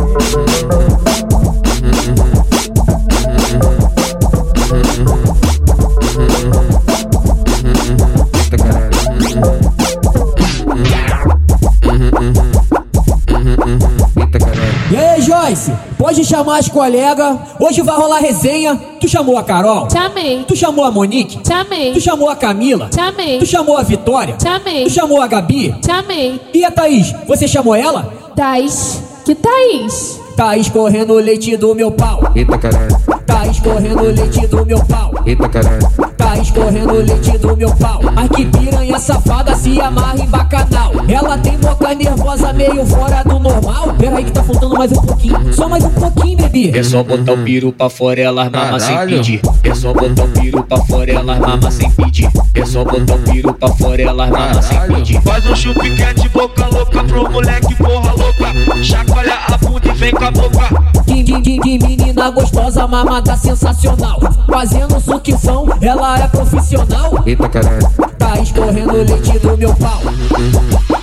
[14.91, 15.73] E aí, Joyce?
[15.97, 17.39] Pode chamar as colegas.
[17.61, 18.75] Hoje vai rolar resenha.
[19.01, 19.89] Tu chamou a Carol?
[19.89, 20.43] Chamei.
[20.49, 21.39] Tu chamou a Monique?
[21.47, 21.93] Chamei.
[21.93, 22.91] Tu chamou a Camila?
[22.93, 23.39] Chamei.
[23.39, 24.37] Tu chamou a Vitória?
[24.43, 24.85] Chamei.
[24.85, 25.73] Tu chamou a Gabi?
[25.87, 26.41] Chamei.
[26.53, 27.15] E a Thaís?
[27.29, 28.13] Você chamou ela?
[28.35, 29.01] Thaís.
[29.25, 30.19] Que Thaís?
[30.37, 32.21] Tá escorrendo o leite do meu pau.
[32.35, 32.97] Eita caralho,
[33.31, 35.15] Tá escorrendo leite do meu pau.
[35.25, 35.89] eita caralho.
[36.17, 38.01] Tá escorrendo leite do meu pau.
[38.17, 40.93] Ai que piranha safada se amarra em bacanal.
[41.09, 43.95] Ela tem boca nervosa meio fora do normal.
[43.97, 45.53] Pera aí que tá faltando mais um pouquinho.
[45.53, 46.77] Só mais um pouquinho, bebê.
[46.77, 49.17] É só botar o piru pra fora, elas mama sem Caralho.
[49.19, 49.41] pedir.
[49.63, 52.29] É só botar o piru pra fora, elas mama sem pedir.
[52.55, 55.23] É só botar o piru pra fora, elas mama sem pedir.
[55.23, 58.83] Faz um chupiquete, boca louca pro moleque, porra louca.
[58.83, 60.91] Chacoalha a bunda e vem com a boca.
[61.07, 62.87] Que, que, que, que menina gostosa,
[63.21, 64.19] mamada sensacional.
[64.49, 67.23] Fazendo sucção, ela é profissional.
[67.27, 67.87] Eita caralho,
[68.19, 70.01] Tá escorrendo o leite do meu pau.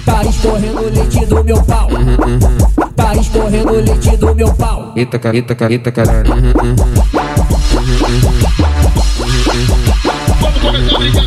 [0.05, 1.87] Tá escorrendo o leite do meu pau.
[2.95, 4.93] Tá escorrendo o leite do meu pau.
[4.95, 6.23] eita caralho, eita caralho, eita caralho.
[10.61, 11.26] Vamos começar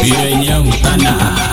[0.00, 1.44] Piranhão tá na área.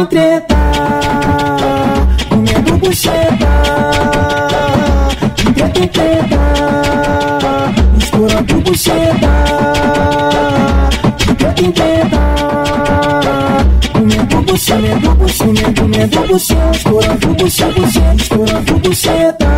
[0.00, 0.56] Tem treta,
[2.28, 3.46] comendo bucheta.
[5.34, 6.36] De treta em treta,
[7.98, 9.28] estourando bucheta.
[11.16, 12.16] De treta em treta,
[13.92, 19.50] comendo bucheta, comendo bucheta, comendo bucheta, estourando bucheta, estourando bucheta.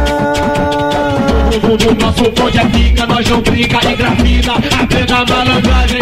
[2.00, 6.00] Nosso bonde é pica, nós não brinca e grafina Apenas malandragem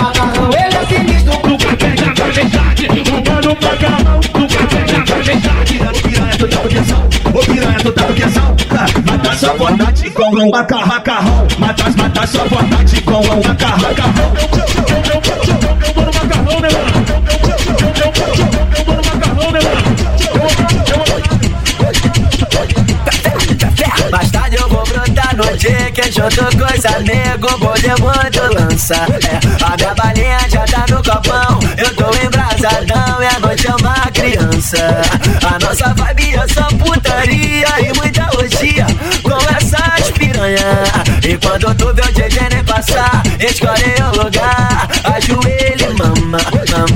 [3.61, 7.92] Roubando o macarrão Do café da majestade Ô piranha, tu tá atenção Ô piranha, tu
[7.92, 8.57] tá atenção
[9.07, 13.90] Mata sua vontade com um macarrão Mata, sua vontade com um macarrão
[15.85, 16.90] Eu vou no macarrão, né mano?
[18.01, 19.81] Eu vou no macarrão, né mano?
[24.11, 28.94] Mais tarde eu vou brotar no dia que junto com os amigos vou muito lança.
[28.94, 30.60] É, a minha balinha já
[34.70, 35.02] criança.
[35.46, 38.87] A nossa vibe é só putaria e muita orgia
[39.22, 40.83] com essas piranha.
[41.26, 46.38] E quando tu vê o DJ nem passar, escolhe o lugar, ajoelha e mama,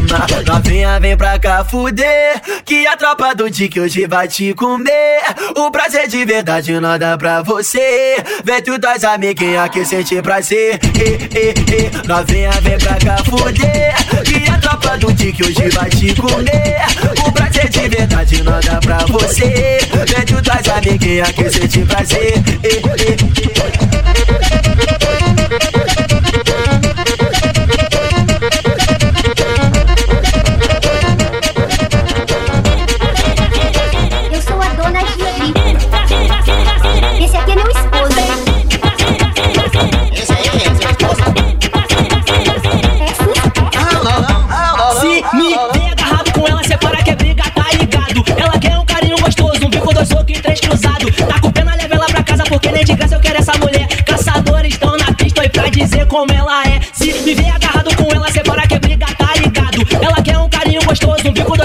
[0.04, 0.26] mama.
[0.46, 5.20] Novinha vem pra cá fuder, que a tropa do Dick hoje vai te comer.
[5.56, 8.16] O prazer de verdade não dá pra você.
[8.44, 10.80] Vem tu das amiguinhas que sente prazer.
[10.94, 11.90] E, e, e.
[12.06, 16.80] Novinha vem pra cá fuder, que a tropa do Dick hoje vai te comer.
[17.26, 19.78] O prazer de verdade não dá pra você.
[20.06, 22.34] Vem tu das amiguinhas que sente prazer.
[22.62, 22.80] E, e,
[24.90, 24.93] e.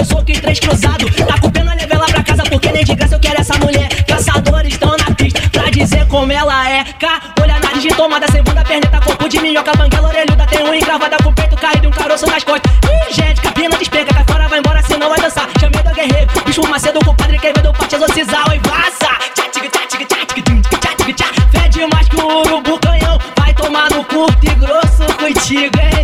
[0.00, 1.14] dois socos e três cruzados.
[1.14, 3.88] Tá com pena, leva ela pra casa, porque nem de graça eu quero essa mulher.
[4.04, 6.84] Caçadores estão na pista pra dizer como ela é.
[6.98, 11.16] Cá, olha nariz de tomada, segunda perneta, corpo de minhoca, banguela, orelhuda, tem um encravada
[11.22, 12.72] com peito caído e um caroço nas costas.
[12.84, 15.48] Ih, gente, capina despenca, cai fora, vai embora, senão vai dançar.
[15.58, 19.12] Chamei do guerreiro, bicho macedo com o padre, quem vê do parte exorcizar, oi, vaza.
[19.34, 21.26] Tchá, tica, tchá, tica, tchá, tica, tchá, tica, tchá.
[21.50, 25.99] Fede mais que o urubu canhão, vai tomar no curto e grosso contigo, hein?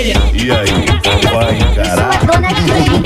[0.00, 0.86] E aí,
[1.30, 2.99] vai encarar?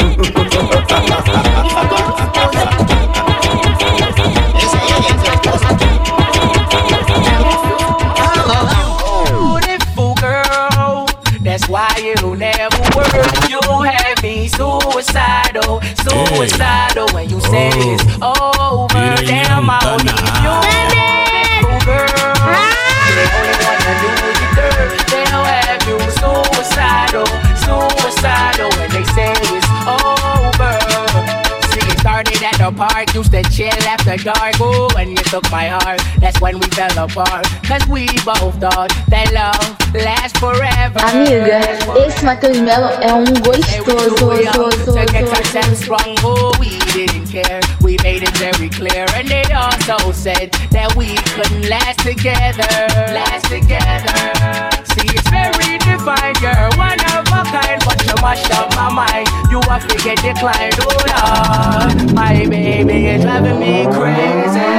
[32.77, 34.61] pop used to chill after dark.
[34.61, 37.47] Ooh, when you took my heart, that's when we fell apart.
[37.65, 41.01] Cause we both thought that love lasts forever.
[41.01, 41.61] Amiga,
[42.07, 44.95] esse Matheus Melo é um gostoso.
[44.95, 47.61] To get ourselves strong, oh, we didn't care.
[47.83, 52.69] We made it very clear, and they also said that we couldn't last together.
[53.13, 54.15] Last together.
[54.95, 59.29] See, it's very divine, girl, one of a kind, but you mashed up my mind.
[59.51, 62.15] You have to get declined, oh Lord.
[62.15, 64.71] My baby is driving me crazy.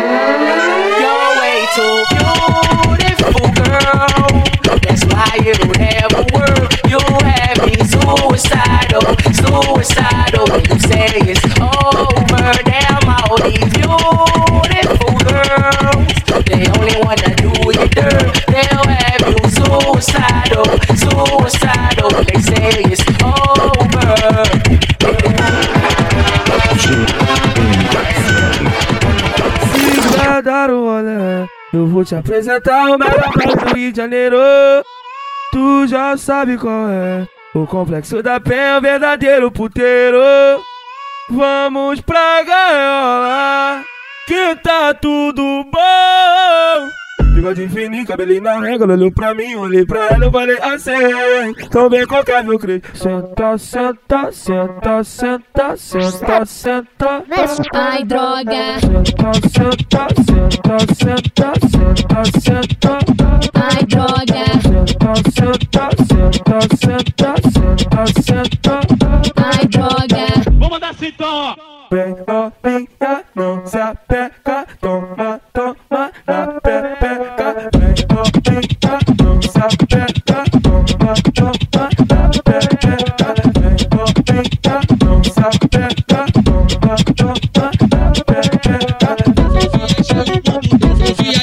[1.02, 4.28] You're way too beautiful, girl.
[4.84, 6.72] That's why it'll never work.
[6.88, 9.04] You have me suicidal,
[9.36, 12.46] suicidal when you say it's over.
[12.64, 16.08] Damn, all these beautiful girls,
[16.48, 18.32] they only wanna do you dirt.
[18.48, 23.16] They'll have you suicidal, suicidal when they say it's
[26.86, 27.15] Se vai
[30.72, 34.38] eu vou te apresentar o melhor do Rio de Janeiro.
[35.52, 37.28] Tu já sabe qual é.
[37.54, 40.20] O complexo da penha é o verdadeiro puteiro.
[41.30, 43.84] Vamos pra gaiola,
[44.28, 47.05] que tá tudo bom.
[47.34, 51.90] Bigode fininho, cabelinho na régua, olhou pra mim, olhei pra ela, eu falei assim Tão
[51.90, 57.24] bem qualquer meu crente Senta, senta, senta, senta, senta, senta
[57.74, 58.80] Ai, droga.
[58.80, 61.54] Senta, senta, senta, senta,
[62.40, 63.06] senta, senta
[63.54, 64.46] Ai, droga.
[64.62, 65.90] Senta, senta,
[66.76, 68.80] senta, senta, senta.
[69.38, 70.26] Ai, droga.
[70.52, 71.56] Vamos mandar assim então, ó.
[71.92, 72.88] Vem
[73.36, 74.55] não se apega,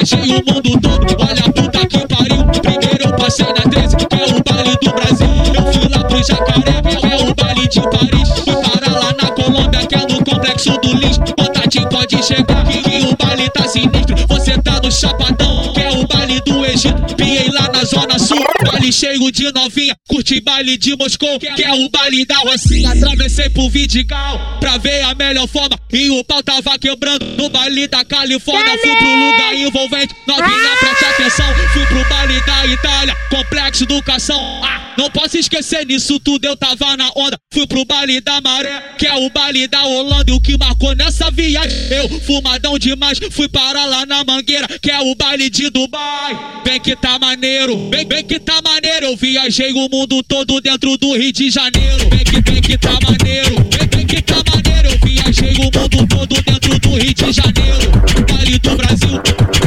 [0.03, 2.45] viajei o mundo todo, olha a puta que pariu.
[2.61, 5.27] Primeiro eu passei na 13, que é o baile do Brasil.
[5.55, 8.29] Eu fui lá pro Jacaré, que é o baile de Paris.
[8.45, 11.21] Fui parar lá na Colômbia, que é no complexo do lixo.
[11.39, 14.17] Contatinho pode chegar, que o baile tá sinistro.
[14.29, 17.15] Você tá no Chapadão, que é o baile do Egito.
[17.17, 18.39] Piei lá na Zona Sul,
[18.83, 19.95] baile cheio de novinha.
[20.09, 22.91] Curti baile de Moscou, que é o baile da Rocinha.
[22.91, 25.79] Atravessei pro Vidigal, pra ver a melhor forma.
[25.93, 28.77] E o pau tava quebrando no baile da Califórnia.
[28.79, 31.47] Fui pro lugar envolvente, novinha, preste atenção.
[31.73, 34.41] Fui pro baile da Itália, complexo educação.
[34.65, 37.39] Ah, não posso esquecer nisso tudo, eu tava na onda.
[37.53, 40.31] Fui pro baile da Maré, que é o baile da Holanda.
[40.31, 43.19] E o que marcou nessa viagem, eu fumadão demais.
[43.31, 46.63] Fui parar lá na Mangueira, que é o baile de Dubai.
[46.65, 48.72] Vem que tá maneiro, vem, vem que tá maneiro.
[49.13, 52.09] Eu viajei o mundo todo dentro do Rio de Janeiro.
[52.09, 54.89] Vem que, vem que tá maneiro, vem, vem que tá maneiro.
[54.89, 57.93] Eu viajei o mundo todo dentro do Rio de Janeiro.
[58.33, 59.21] Baile do Brasil,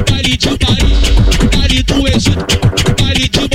[0.09, 2.45] baile de Paris, baile do Egito,
[2.99, 3.54] baile de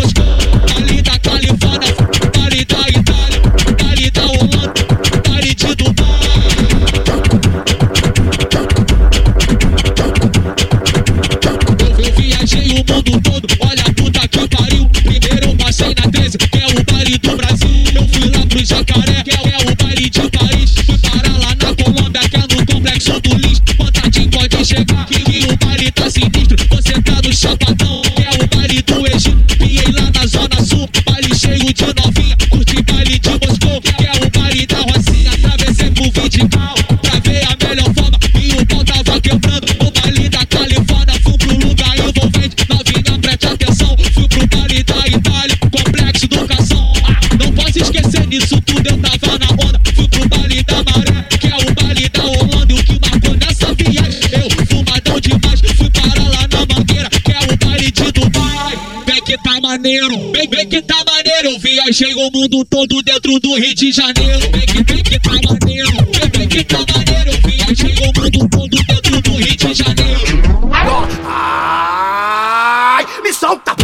[15.96, 17.68] Na 13, que é o baile do Brasil.
[17.94, 20.74] Eu fui lá pro Jacaré, que é, o baile de Paris.
[20.86, 23.62] Fui parar lá na Colômbia, que é no complexo do lixo.
[23.76, 26.56] Contatinho pode chegar, que, que o baile tá sinistro.
[26.70, 29.56] Você tá no Chapadão, que é o baile do Egito.
[29.58, 32.36] Piei lá na Zona Sul, baile cheio de novinha.
[32.50, 35.32] Curti baile de Moscou, que é o baile da Rocinha.
[35.32, 36.74] Atravessei pro Vidigal,
[48.40, 49.80] nisso tudo, eu tava na onda.
[49.94, 52.72] Fui pro baile da Maré, que é o baile da Holanda.
[52.72, 55.60] E o que marcou nessa viagem, eu fumadão demais.
[55.76, 58.78] Fui parar lá na Mangueira, que é o baile de Dubai.
[59.06, 61.48] Vem que tá maneiro, vem, vem que tá maneiro.
[61.48, 64.40] Eu viajei o mundo todo dentro do Rio de Janeiro.
[64.52, 67.30] Vem que, vem que tá maneiro, vem, vem que tá maneiro.
[67.30, 70.40] Eu viajei o mundo todo dentro do Rio de Janeiro.
[71.32, 73.76] Ai, me solta!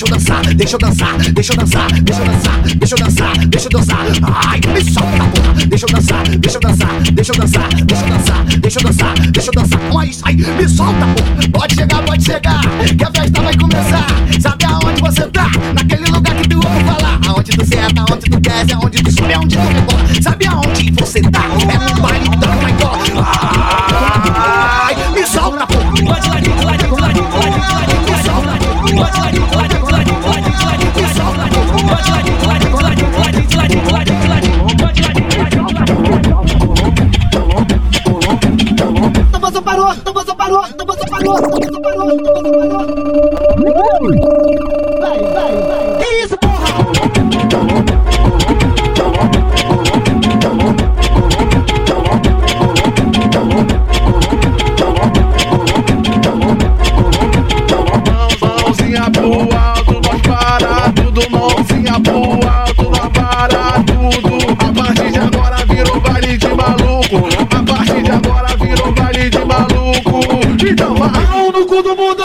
[0.00, 3.36] Deixa eu dançar, deixa eu dançar, deixa eu dançar, deixa eu dançar, deixa eu dançar,
[3.46, 3.98] deixa eu dançar.
[4.46, 5.66] Ai, me solta, porra.
[5.66, 9.14] Deixa eu dançar, deixa eu dançar, deixa eu dançar, deixa eu dançar, deixa eu dançar,
[9.30, 9.80] deixa eu dançar.
[9.92, 11.48] Mas, ai, me solta, porra.
[11.52, 12.60] Pode chegar, pode chegar,
[12.96, 14.06] que a festa vai começar.
[14.40, 15.50] Sabe aonde você tá?
[15.74, 17.20] Naquele lugar que tu ouve falar.
[17.28, 20.22] Aonde tu senta, aonde tu desce, aonde tu sobe, aonde tu rebola.
[20.22, 21.42] Sabe aonde você tá?
[21.44, 23.24] É no baile da Michael.
[24.34, 25.90] Ai, me solta, porra.
[25.90, 27.26] Pode lá, de lá, de lá, de lá, de lá,
[28.06, 28.56] me solta.
[28.80, 29.79] Pode lá, de lá, de lá, de lá,
[39.50, 42.86] Toboso parou, Toboso parou, Toboso parou, Toboso parou, Toboso parou.
[45.00, 45.98] Vai, vai, vai.
[45.98, 48.19] Que isso, porra?
[70.04, 70.66] Maluco.
[70.68, 72.24] Então vai mão no cu do mundo.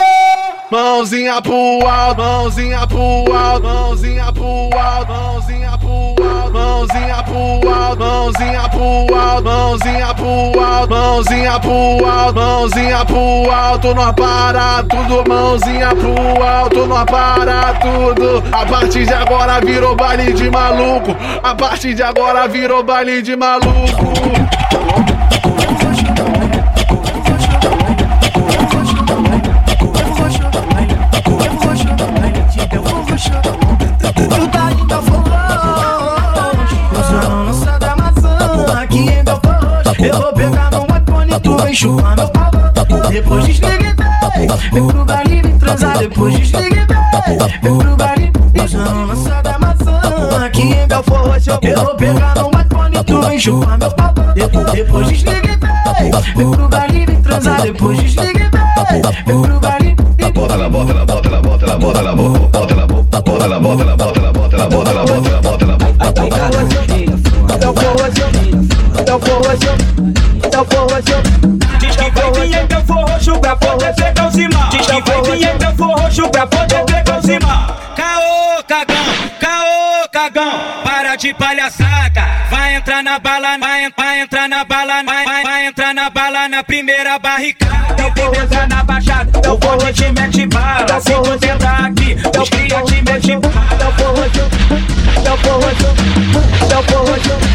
[0.71, 7.99] Mãozinha pro alto, mãozinha pro alto, mãozinha pro alto, mãozinha pro alto, mãozinha pro alto,
[7.99, 15.29] mãozinha pro alto, mãozinha pro alto, mãozinha pro alto, mãozinha pro alto, nós para tudo,
[15.29, 18.43] mãozinha pro alto, nós para tudo.
[18.51, 21.15] A partir de agora virou baile de maluco.
[21.43, 24.13] A partir de agora virou baile de maluco.
[41.65, 47.95] Vem pau Depois desligue bem Vem pro baile me transar Depois desligue bem Vem pro
[47.95, 53.03] baile Você não lança da maçã Aqui em Belfort Roxo eu vou pegar no iPhone
[53.05, 53.39] Tu vem
[53.95, 54.13] pau
[54.73, 55.59] Depois, desliga
[56.01, 58.51] e vem pro baile, vem transar Depois desliga
[58.89, 59.95] e vem pro baile
[60.33, 63.43] Bota ela, bota ela, bota ela, bota ela, bota ela, bota ela, bota ela, bota
[63.45, 65.75] ela, bota ela, bota ela, bota ela, bota ela, bota ela, bota ela.
[67.57, 68.25] Belfort Roxo
[69.05, 69.73] Belfort Roxo
[70.51, 70.94] Belfort Roxo
[81.35, 82.21] palhaçada.
[82.49, 86.49] Vai entrar na bala, vai, vai entrar na bala, vai, vai, vai entrar na bala
[86.49, 88.01] na primeira barricada.
[88.01, 90.99] Eu vou entrar na baixada, eu vou te mete bala.
[90.99, 93.55] Se você tá aqui, eu cria te mete bala.
[93.79, 94.39] Eu vou eu vou te,
[95.29, 95.85] eu vou te,
[96.73, 97.45] eu vou te,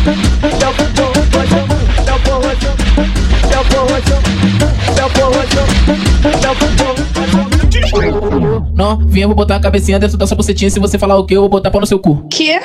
[9.21, 10.71] eu vou botar a cabecinha dentro da sua bucetinha.
[10.71, 12.27] Se você falar o que, eu vou botar pau no seu cu.
[12.29, 12.59] Que?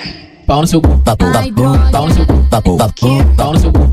[0.48, 0.90] Pau no seu cu.
[1.00, 1.16] Pau
[2.08, 2.34] no seu cu.
[3.36, 3.84] Pau no seu cu.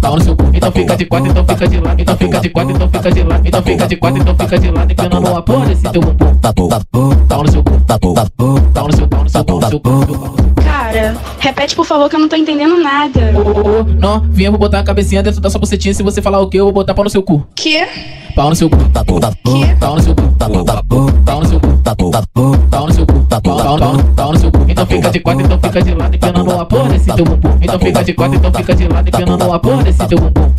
[0.00, 0.50] Pau no seu cu.
[0.52, 2.00] Então fica de quatro, então fica de lado.
[2.00, 3.46] Então fica de quatro, então fica de lado.
[3.46, 4.92] Então fica de quatro, então fica de lado.
[4.92, 6.34] Empinando a porra desse teu bumbum.
[7.28, 7.80] Pau no seu cu.
[7.88, 8.22] Pau no seu,
[8.72, 11.02] pau no seu, pau no seu, pau no seu, pau seu.
[11.02, 13.32] Cara, repete por favor que eu não tô entendendo nada.
[13.98, 15.92] Novinha, vou botar a cabecinha dentro da sua bucetinha.
[15.92, 17.44] Se você falar o que, eu vou botar pau no seu cu.
[17.54, 17.84] Que?
[18.34, 18.76] Pau no seu cu.
[18.76, 19.76] Pau no seu cu.
[19.80, 20.22] Pau no seu cu.
[21.24, 21.74] Pau no seu cu.
[24.16, 24.64] Pau, no seu cu.
[24.68, 26.14] Então fica de quatro, então fica de lado.
[26.14, 27.58] Empinando a porra desse teu bumbum.
[27.60, 29.08] Então fica de quatro, então fica de lado.
[29.08, 30.50] Empinando a porra desse teu bumbum.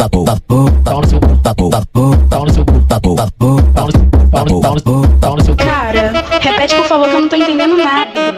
[0.84, 1.36] Pau no seu cu.
[2.30, 2.76] Pau no seu cu.
[4.32, 5.64] Pau no, pau no, pau no seu cu.
[5.64, 6.12] Cara,
[6.42, 8.36] repete por favor que eu não tô entendendo nada.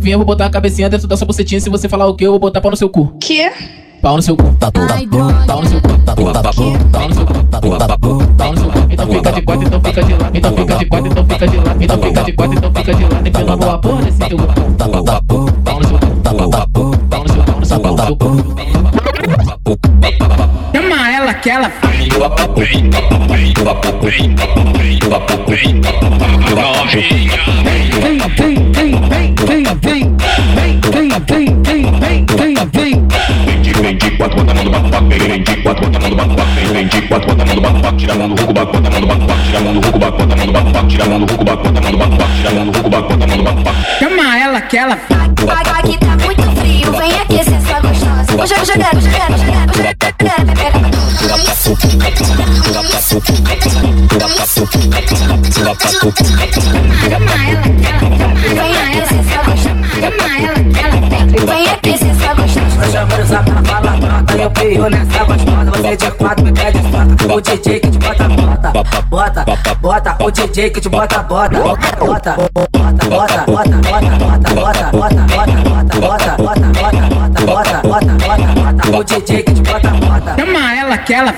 [0.00, 1.60] Novinha, vou botar a cabecinha dentro da sua bucetinha.
[1.60, 3.14] Se você falar o que, eu vou botar pau no seu cu.
[3.20, 3.52] Que?
[4.00, 4.44] Pau no seu cu.
[4.54, 5.44] Pau no seu cu.
[5.46, 5.88] Pau no seu cu.
[6.88, 8.78] Pau no seu cu.
[8.90, 10.30] Então fica de quatro, então fica de lado.
[10.34, 11.82] Então fica de quatro, então fica de lado.
[11.82, 13.28] Então fica de quatro, então fica de lado.
[13.28, 14.72] Empinando a porra desse teu bumbum.
[14.72, 15.52] Pau no seu cu.
[15.62, 18.30] Pau no seu, pau no seu, pau no seu, pau no seu cu.
[20.74, 21.70] Chama ela que ela
[27.70, 29.29] vem, vem, vem, vem,
[37.10, 39.00] quatro, bota a mão no baco, tira a mão do ruco, baco, bota a mão
[39.00, 41.08] no baco, tira a mão do ruco, baco, bota a mão no baco, tira a
[41.08, 43.08] mão do ruco, baco, bota a mão no baco, tira a mão do ruco, baco,
[43.08, 43.80] bota a mão no baco.
[43.98, 44.98] Chama ela que ela
[45.78, 48.36] Aqui tá muito frio, vem aquecer sua gostosa.
[48.36, 50.90] Vou jogar, jogar, jogar, jogar, jogar, me pega pra
[58.54, 59.80] Vem aquecer sua gostosa.
[61.46, 62.70] Vem aquecer sua gostosa.
[62.80, 66.79] Hoje eu vou usar pra falar Eu pio nessa gostosa Você de quatro me pede
[67.40, 68.70] O DJ que te bota, bota
[69.08, 74.50] Bota, bota O DJ que te bota, bota Bota, bota, bota, bota, bota, bota, bota,
[74.52, 77.06] bota, bota, bota, bota, bota, bota, bota,
[77.46, 78.49] bota, bota, bota
[79.00, 81.34] O DJ que te bota, bota Chama ela que ela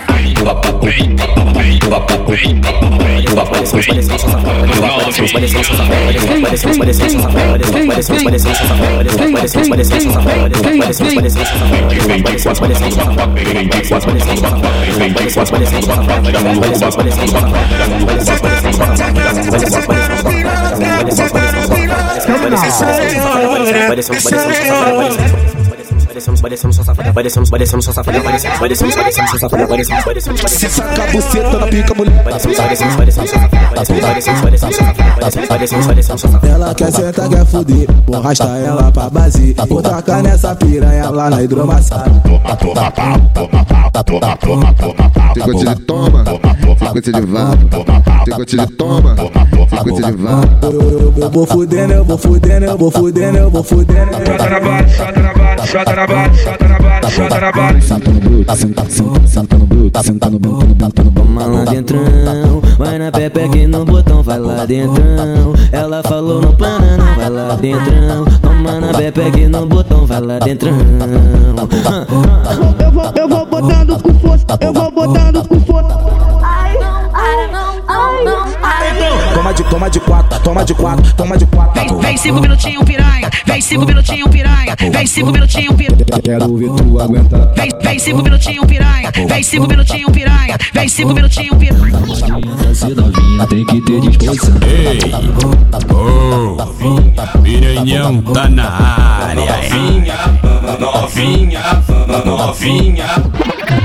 [26.22, 31.58] Parecemos, parecemos só safada, parecemos, parecemos, parecemos só safada, parecemos, parecemos, Se saca a buceta
[31.58, 32.22] na pica, mulher.
[32.22, 36.48] parecemos, parecemos, parecemos só safada, parecemos, parecemos, parecemos só safada, parecemos, parecemos, parecemos só safada.
[36.48, 37.88] Ela quer sentar, quer fuder.
[38.06, 39.56] Vou arrastar ela pra base.
[39.68, 42.22] Vou tacar nessa piranha lá na hidromassagem.
[45.34, 46.24] Picote de toma,
[46.78, 47.84] picote de vapo,
[48.24, 50.66] picote de toma, picote de vapo.
[50.66, 54.12] Eu, eu, eu vou fudendo, eu vou fudendo, eu vou fudendo, eu vou fudendo.
[54.12, 57.80] Chota na bala, chota na bala, chota na chota na bala, chota na.
[57.80, 61.22] Senta no bruto, senta, senta, senta no bruto, senta no bruto, no bruto, no bruto.
[61.32, 65.54] Toma lá dentrão, vai na pepeca e no botão, vai lá dentrão.
[65.72, 68.24] Ela falou no plano, não vai lá dentrão.
[68.42, 70.74] Toma na pepeca e no botão, vai lá dentrão.
[72.78, 76.31] Eu vou, eu vou botando com força Eu vou botando com força
[78.62, 79.34] ai.
[79.34, 81.72] Toma de, toma de quatro, toma de quatro, toma de quatro.
[81.74, 86.70] Vem, vem cinco minutinhos piranha Vem cinco minutinhos piranha Vem cinco minutinhos piranha Quero ver
[86.70, 87.52] tu aguentar.
[87.54, 93.46] Vem, vem cinco minutinhos piranha Vem cinco minutinhos piranha Vem cinco minutinhos piranha Se novinha
[93.46, 94.54] tem que ter disposição.
[94.66, 94.98] Ei,
[95.92, 99.34] oh, piranhão tá na área.
[99.34, 100.16] Novinha,
[100.80, 101.60] novinha,
[102.24, 103.04] novinha.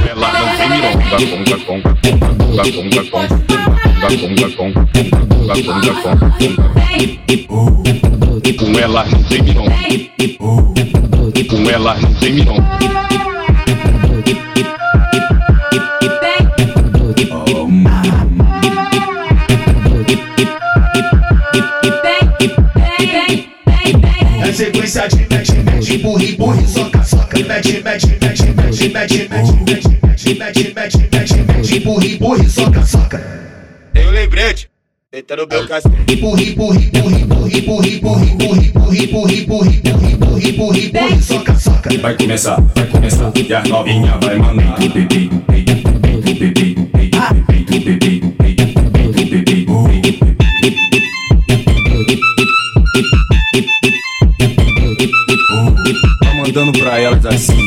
[0.10, 3.87] ela não tem mironga, conga, conga, conga, conga, conga,
[4.56, 4.88] conga.
[8.58, 9.72] Com ela não tem mironga.
[11.50, 12.78] Com ela não tem mironga.
[24.40, 29.28] É sequência de mete, mete, burri, burri, soca, soca, mete, mete, mete, mete, mete, mete,
[29.30, 33.47] mete, mete, mete, mete, mete, mete, burri, burri, soca, soca.
[33.98, 34.70] Tem um lembrete.
[35.12, 35.66] Eita no meu.
[35.66, 41.56] Burri, burri, burri, burri, burri, burri, burri, burri, burri, burri, burri, burri, burri, burri, soca,
[41.56, 41.92] soca.
[41.92, 44.78] E vai começar, vai começar, e a novinha vai mandar.
[44.80, 47.18] Bebê bebê bebê bebê o bebê do peito.
[56.22, 57.66] Tá mandando pra elas assim.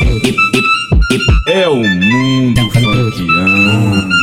[1.47, 4.20] É o mundo funkeando.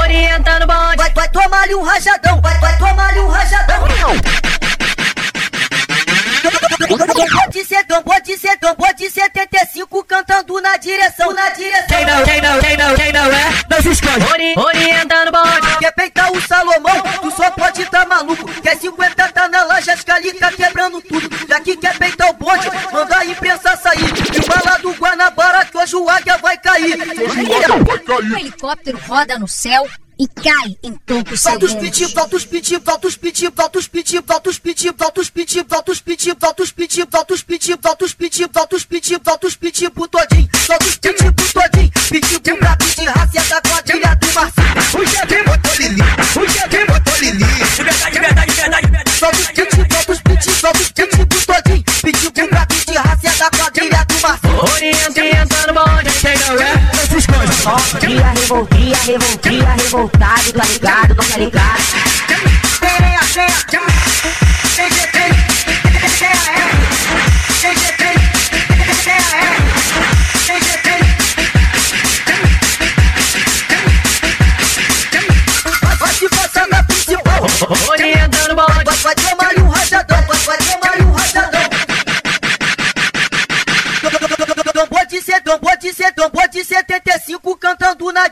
[0.00, 0.96] Orientando o bonde.
[0.96, 2.40] Vai, vai tomar-lhe um rajadão.
[2.40, 3.86] Vai, vai tomar-lhe um rajadão.
[7.46, 11.86] Pode ser, não pode ser, pode ser 75 cantando na direção, na direção.
[11.88, 14.24] Quem não, quem não, quem não, quem não é, não se esconde.
[14.32, 15.78] Ori, orientando o bonde.
[15.78, 18.44] Quer peitar o Salomão, tu só pode tá maluco.
[18.62, 21.28] Quer 50 tá na loja, as calica quebrando tudo.
[21.46, 24.12] Daqui quer peitar o bonde, manda a imprensa sair.
[24.34, 24.94] E o bala do
[25.86, 26.98] Guanabara que hoje o águia vai cair.
[28.32, 29.86] O helicóptero roda no céu
[30.18, 31.74] e cai em poucos segundos.
[31.74, 35.30] piti, solta os piti, solta os piti, solta os piti, solta os piti, solta os
[35.30, 38.84] piti, solta os piti, solta os piti, solta os piti, solta os piti, solta os
[38.84, 43.04] piti, solta os piti pro todinho, solta os piti pro todinho, piti pro braço de
[43.04, 44.66] raça da quadrilha do Marcinho.
[44.94, 47.44] O que tem botou Lili, o que tem botou Lili.
[47.44, 49.55] De verdade, de verdade, de verdade, de verdade.
[57.66, 58.94] Dia revoltado,
[59.42, 62.15] dia revoltado, largado, não tá ligado?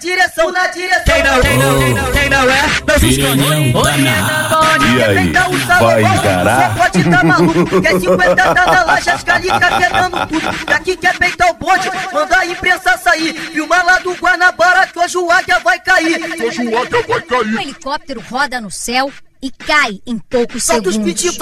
[0.04, 1.04] Direção, na direção.
[1.04, 3.42] Quem não, quem não, quem não, quem não é, não se esconde.
[3.42, 4.02] Orientando o bonde.
[4.96, 5.32] E aí,
[5.80, 6.72] vai encarar?
[6.72, 10.66] Você pode tá maluco, quer 50 tá na loja, as calica quebrando tudo.
[10.66, 13.34] Daqui quer peitar o bonde, manda a imprensa sair.
[13.34, 16.20] Filma lá do Guanabara que hoje o águia vai cair.
[16.42, 19.10] Hoje o águia vai O helicóptero roda no céu
[19.44, 20.96] e cai em poucos segundos.
[20.96, 21.36] Os pitipos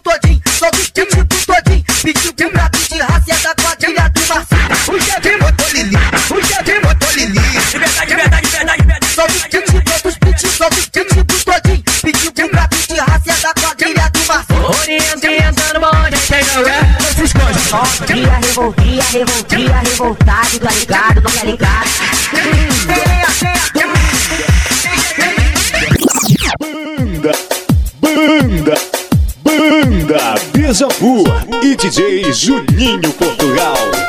[0.00, 2.12] todinho, solta os pitipos todinho, os
[2.50, 4.64] brabo de os é da os do Marcinho.
[4.92, 5.96] Os que botou Lili,
[6.28, 7.40] os que botou Lili.
[7.40, 8.14] os verdade, de os
[8.46, 9.06] de verdade, os verdade.
[9.14, 11.44] Solta os pitipos, solta os pitipos, solta os pitipos
[11.94, 16.62] os pitipos brabo os raça é os quadrilha do os Orientando, orientando, os gente, não
[16.98, 17.03] os
[18.06, 21.90] Dia revoltia, revoltia, revoltado, tá ligado, tá ligado.
[26.58, 27.32] Banda,
[28.00, 28.74] banda,
[29.42, 34.03] banda Beija-Flor e DJ Juninho Portugal.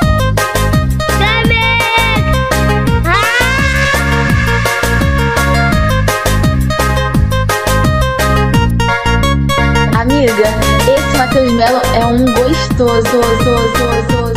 [12.77, 14.33] dois, dois, dois, dois, dois.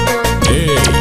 [0.51, 0.98] Ei.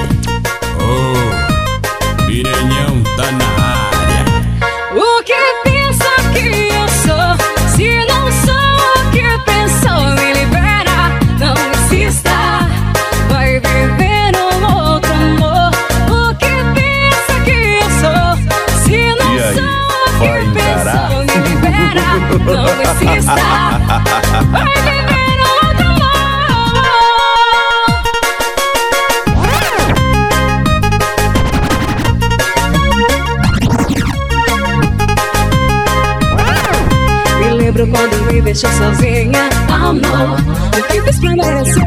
[38.47, 40.39] Deixou sozinha Amor,
[40.71, 41.01] o que
[41.35, 41.83] merecer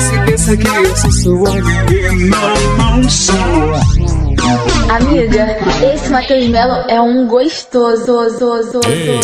[0.00, 3.36] Se pensa que eu sou sua amiga Não, não sou
[4.90, 5.56] Amiga,
[5.94, 8.30] esse Matheus Melo é um gostoso.
[8.86, 9.18] Ei,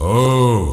[0.00, 0.66] oh,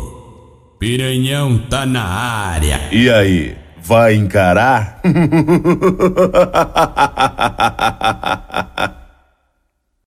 [0.79, 2.81] Piranhão tá na área.
[2.91, 4.99] E aí, vai encarar?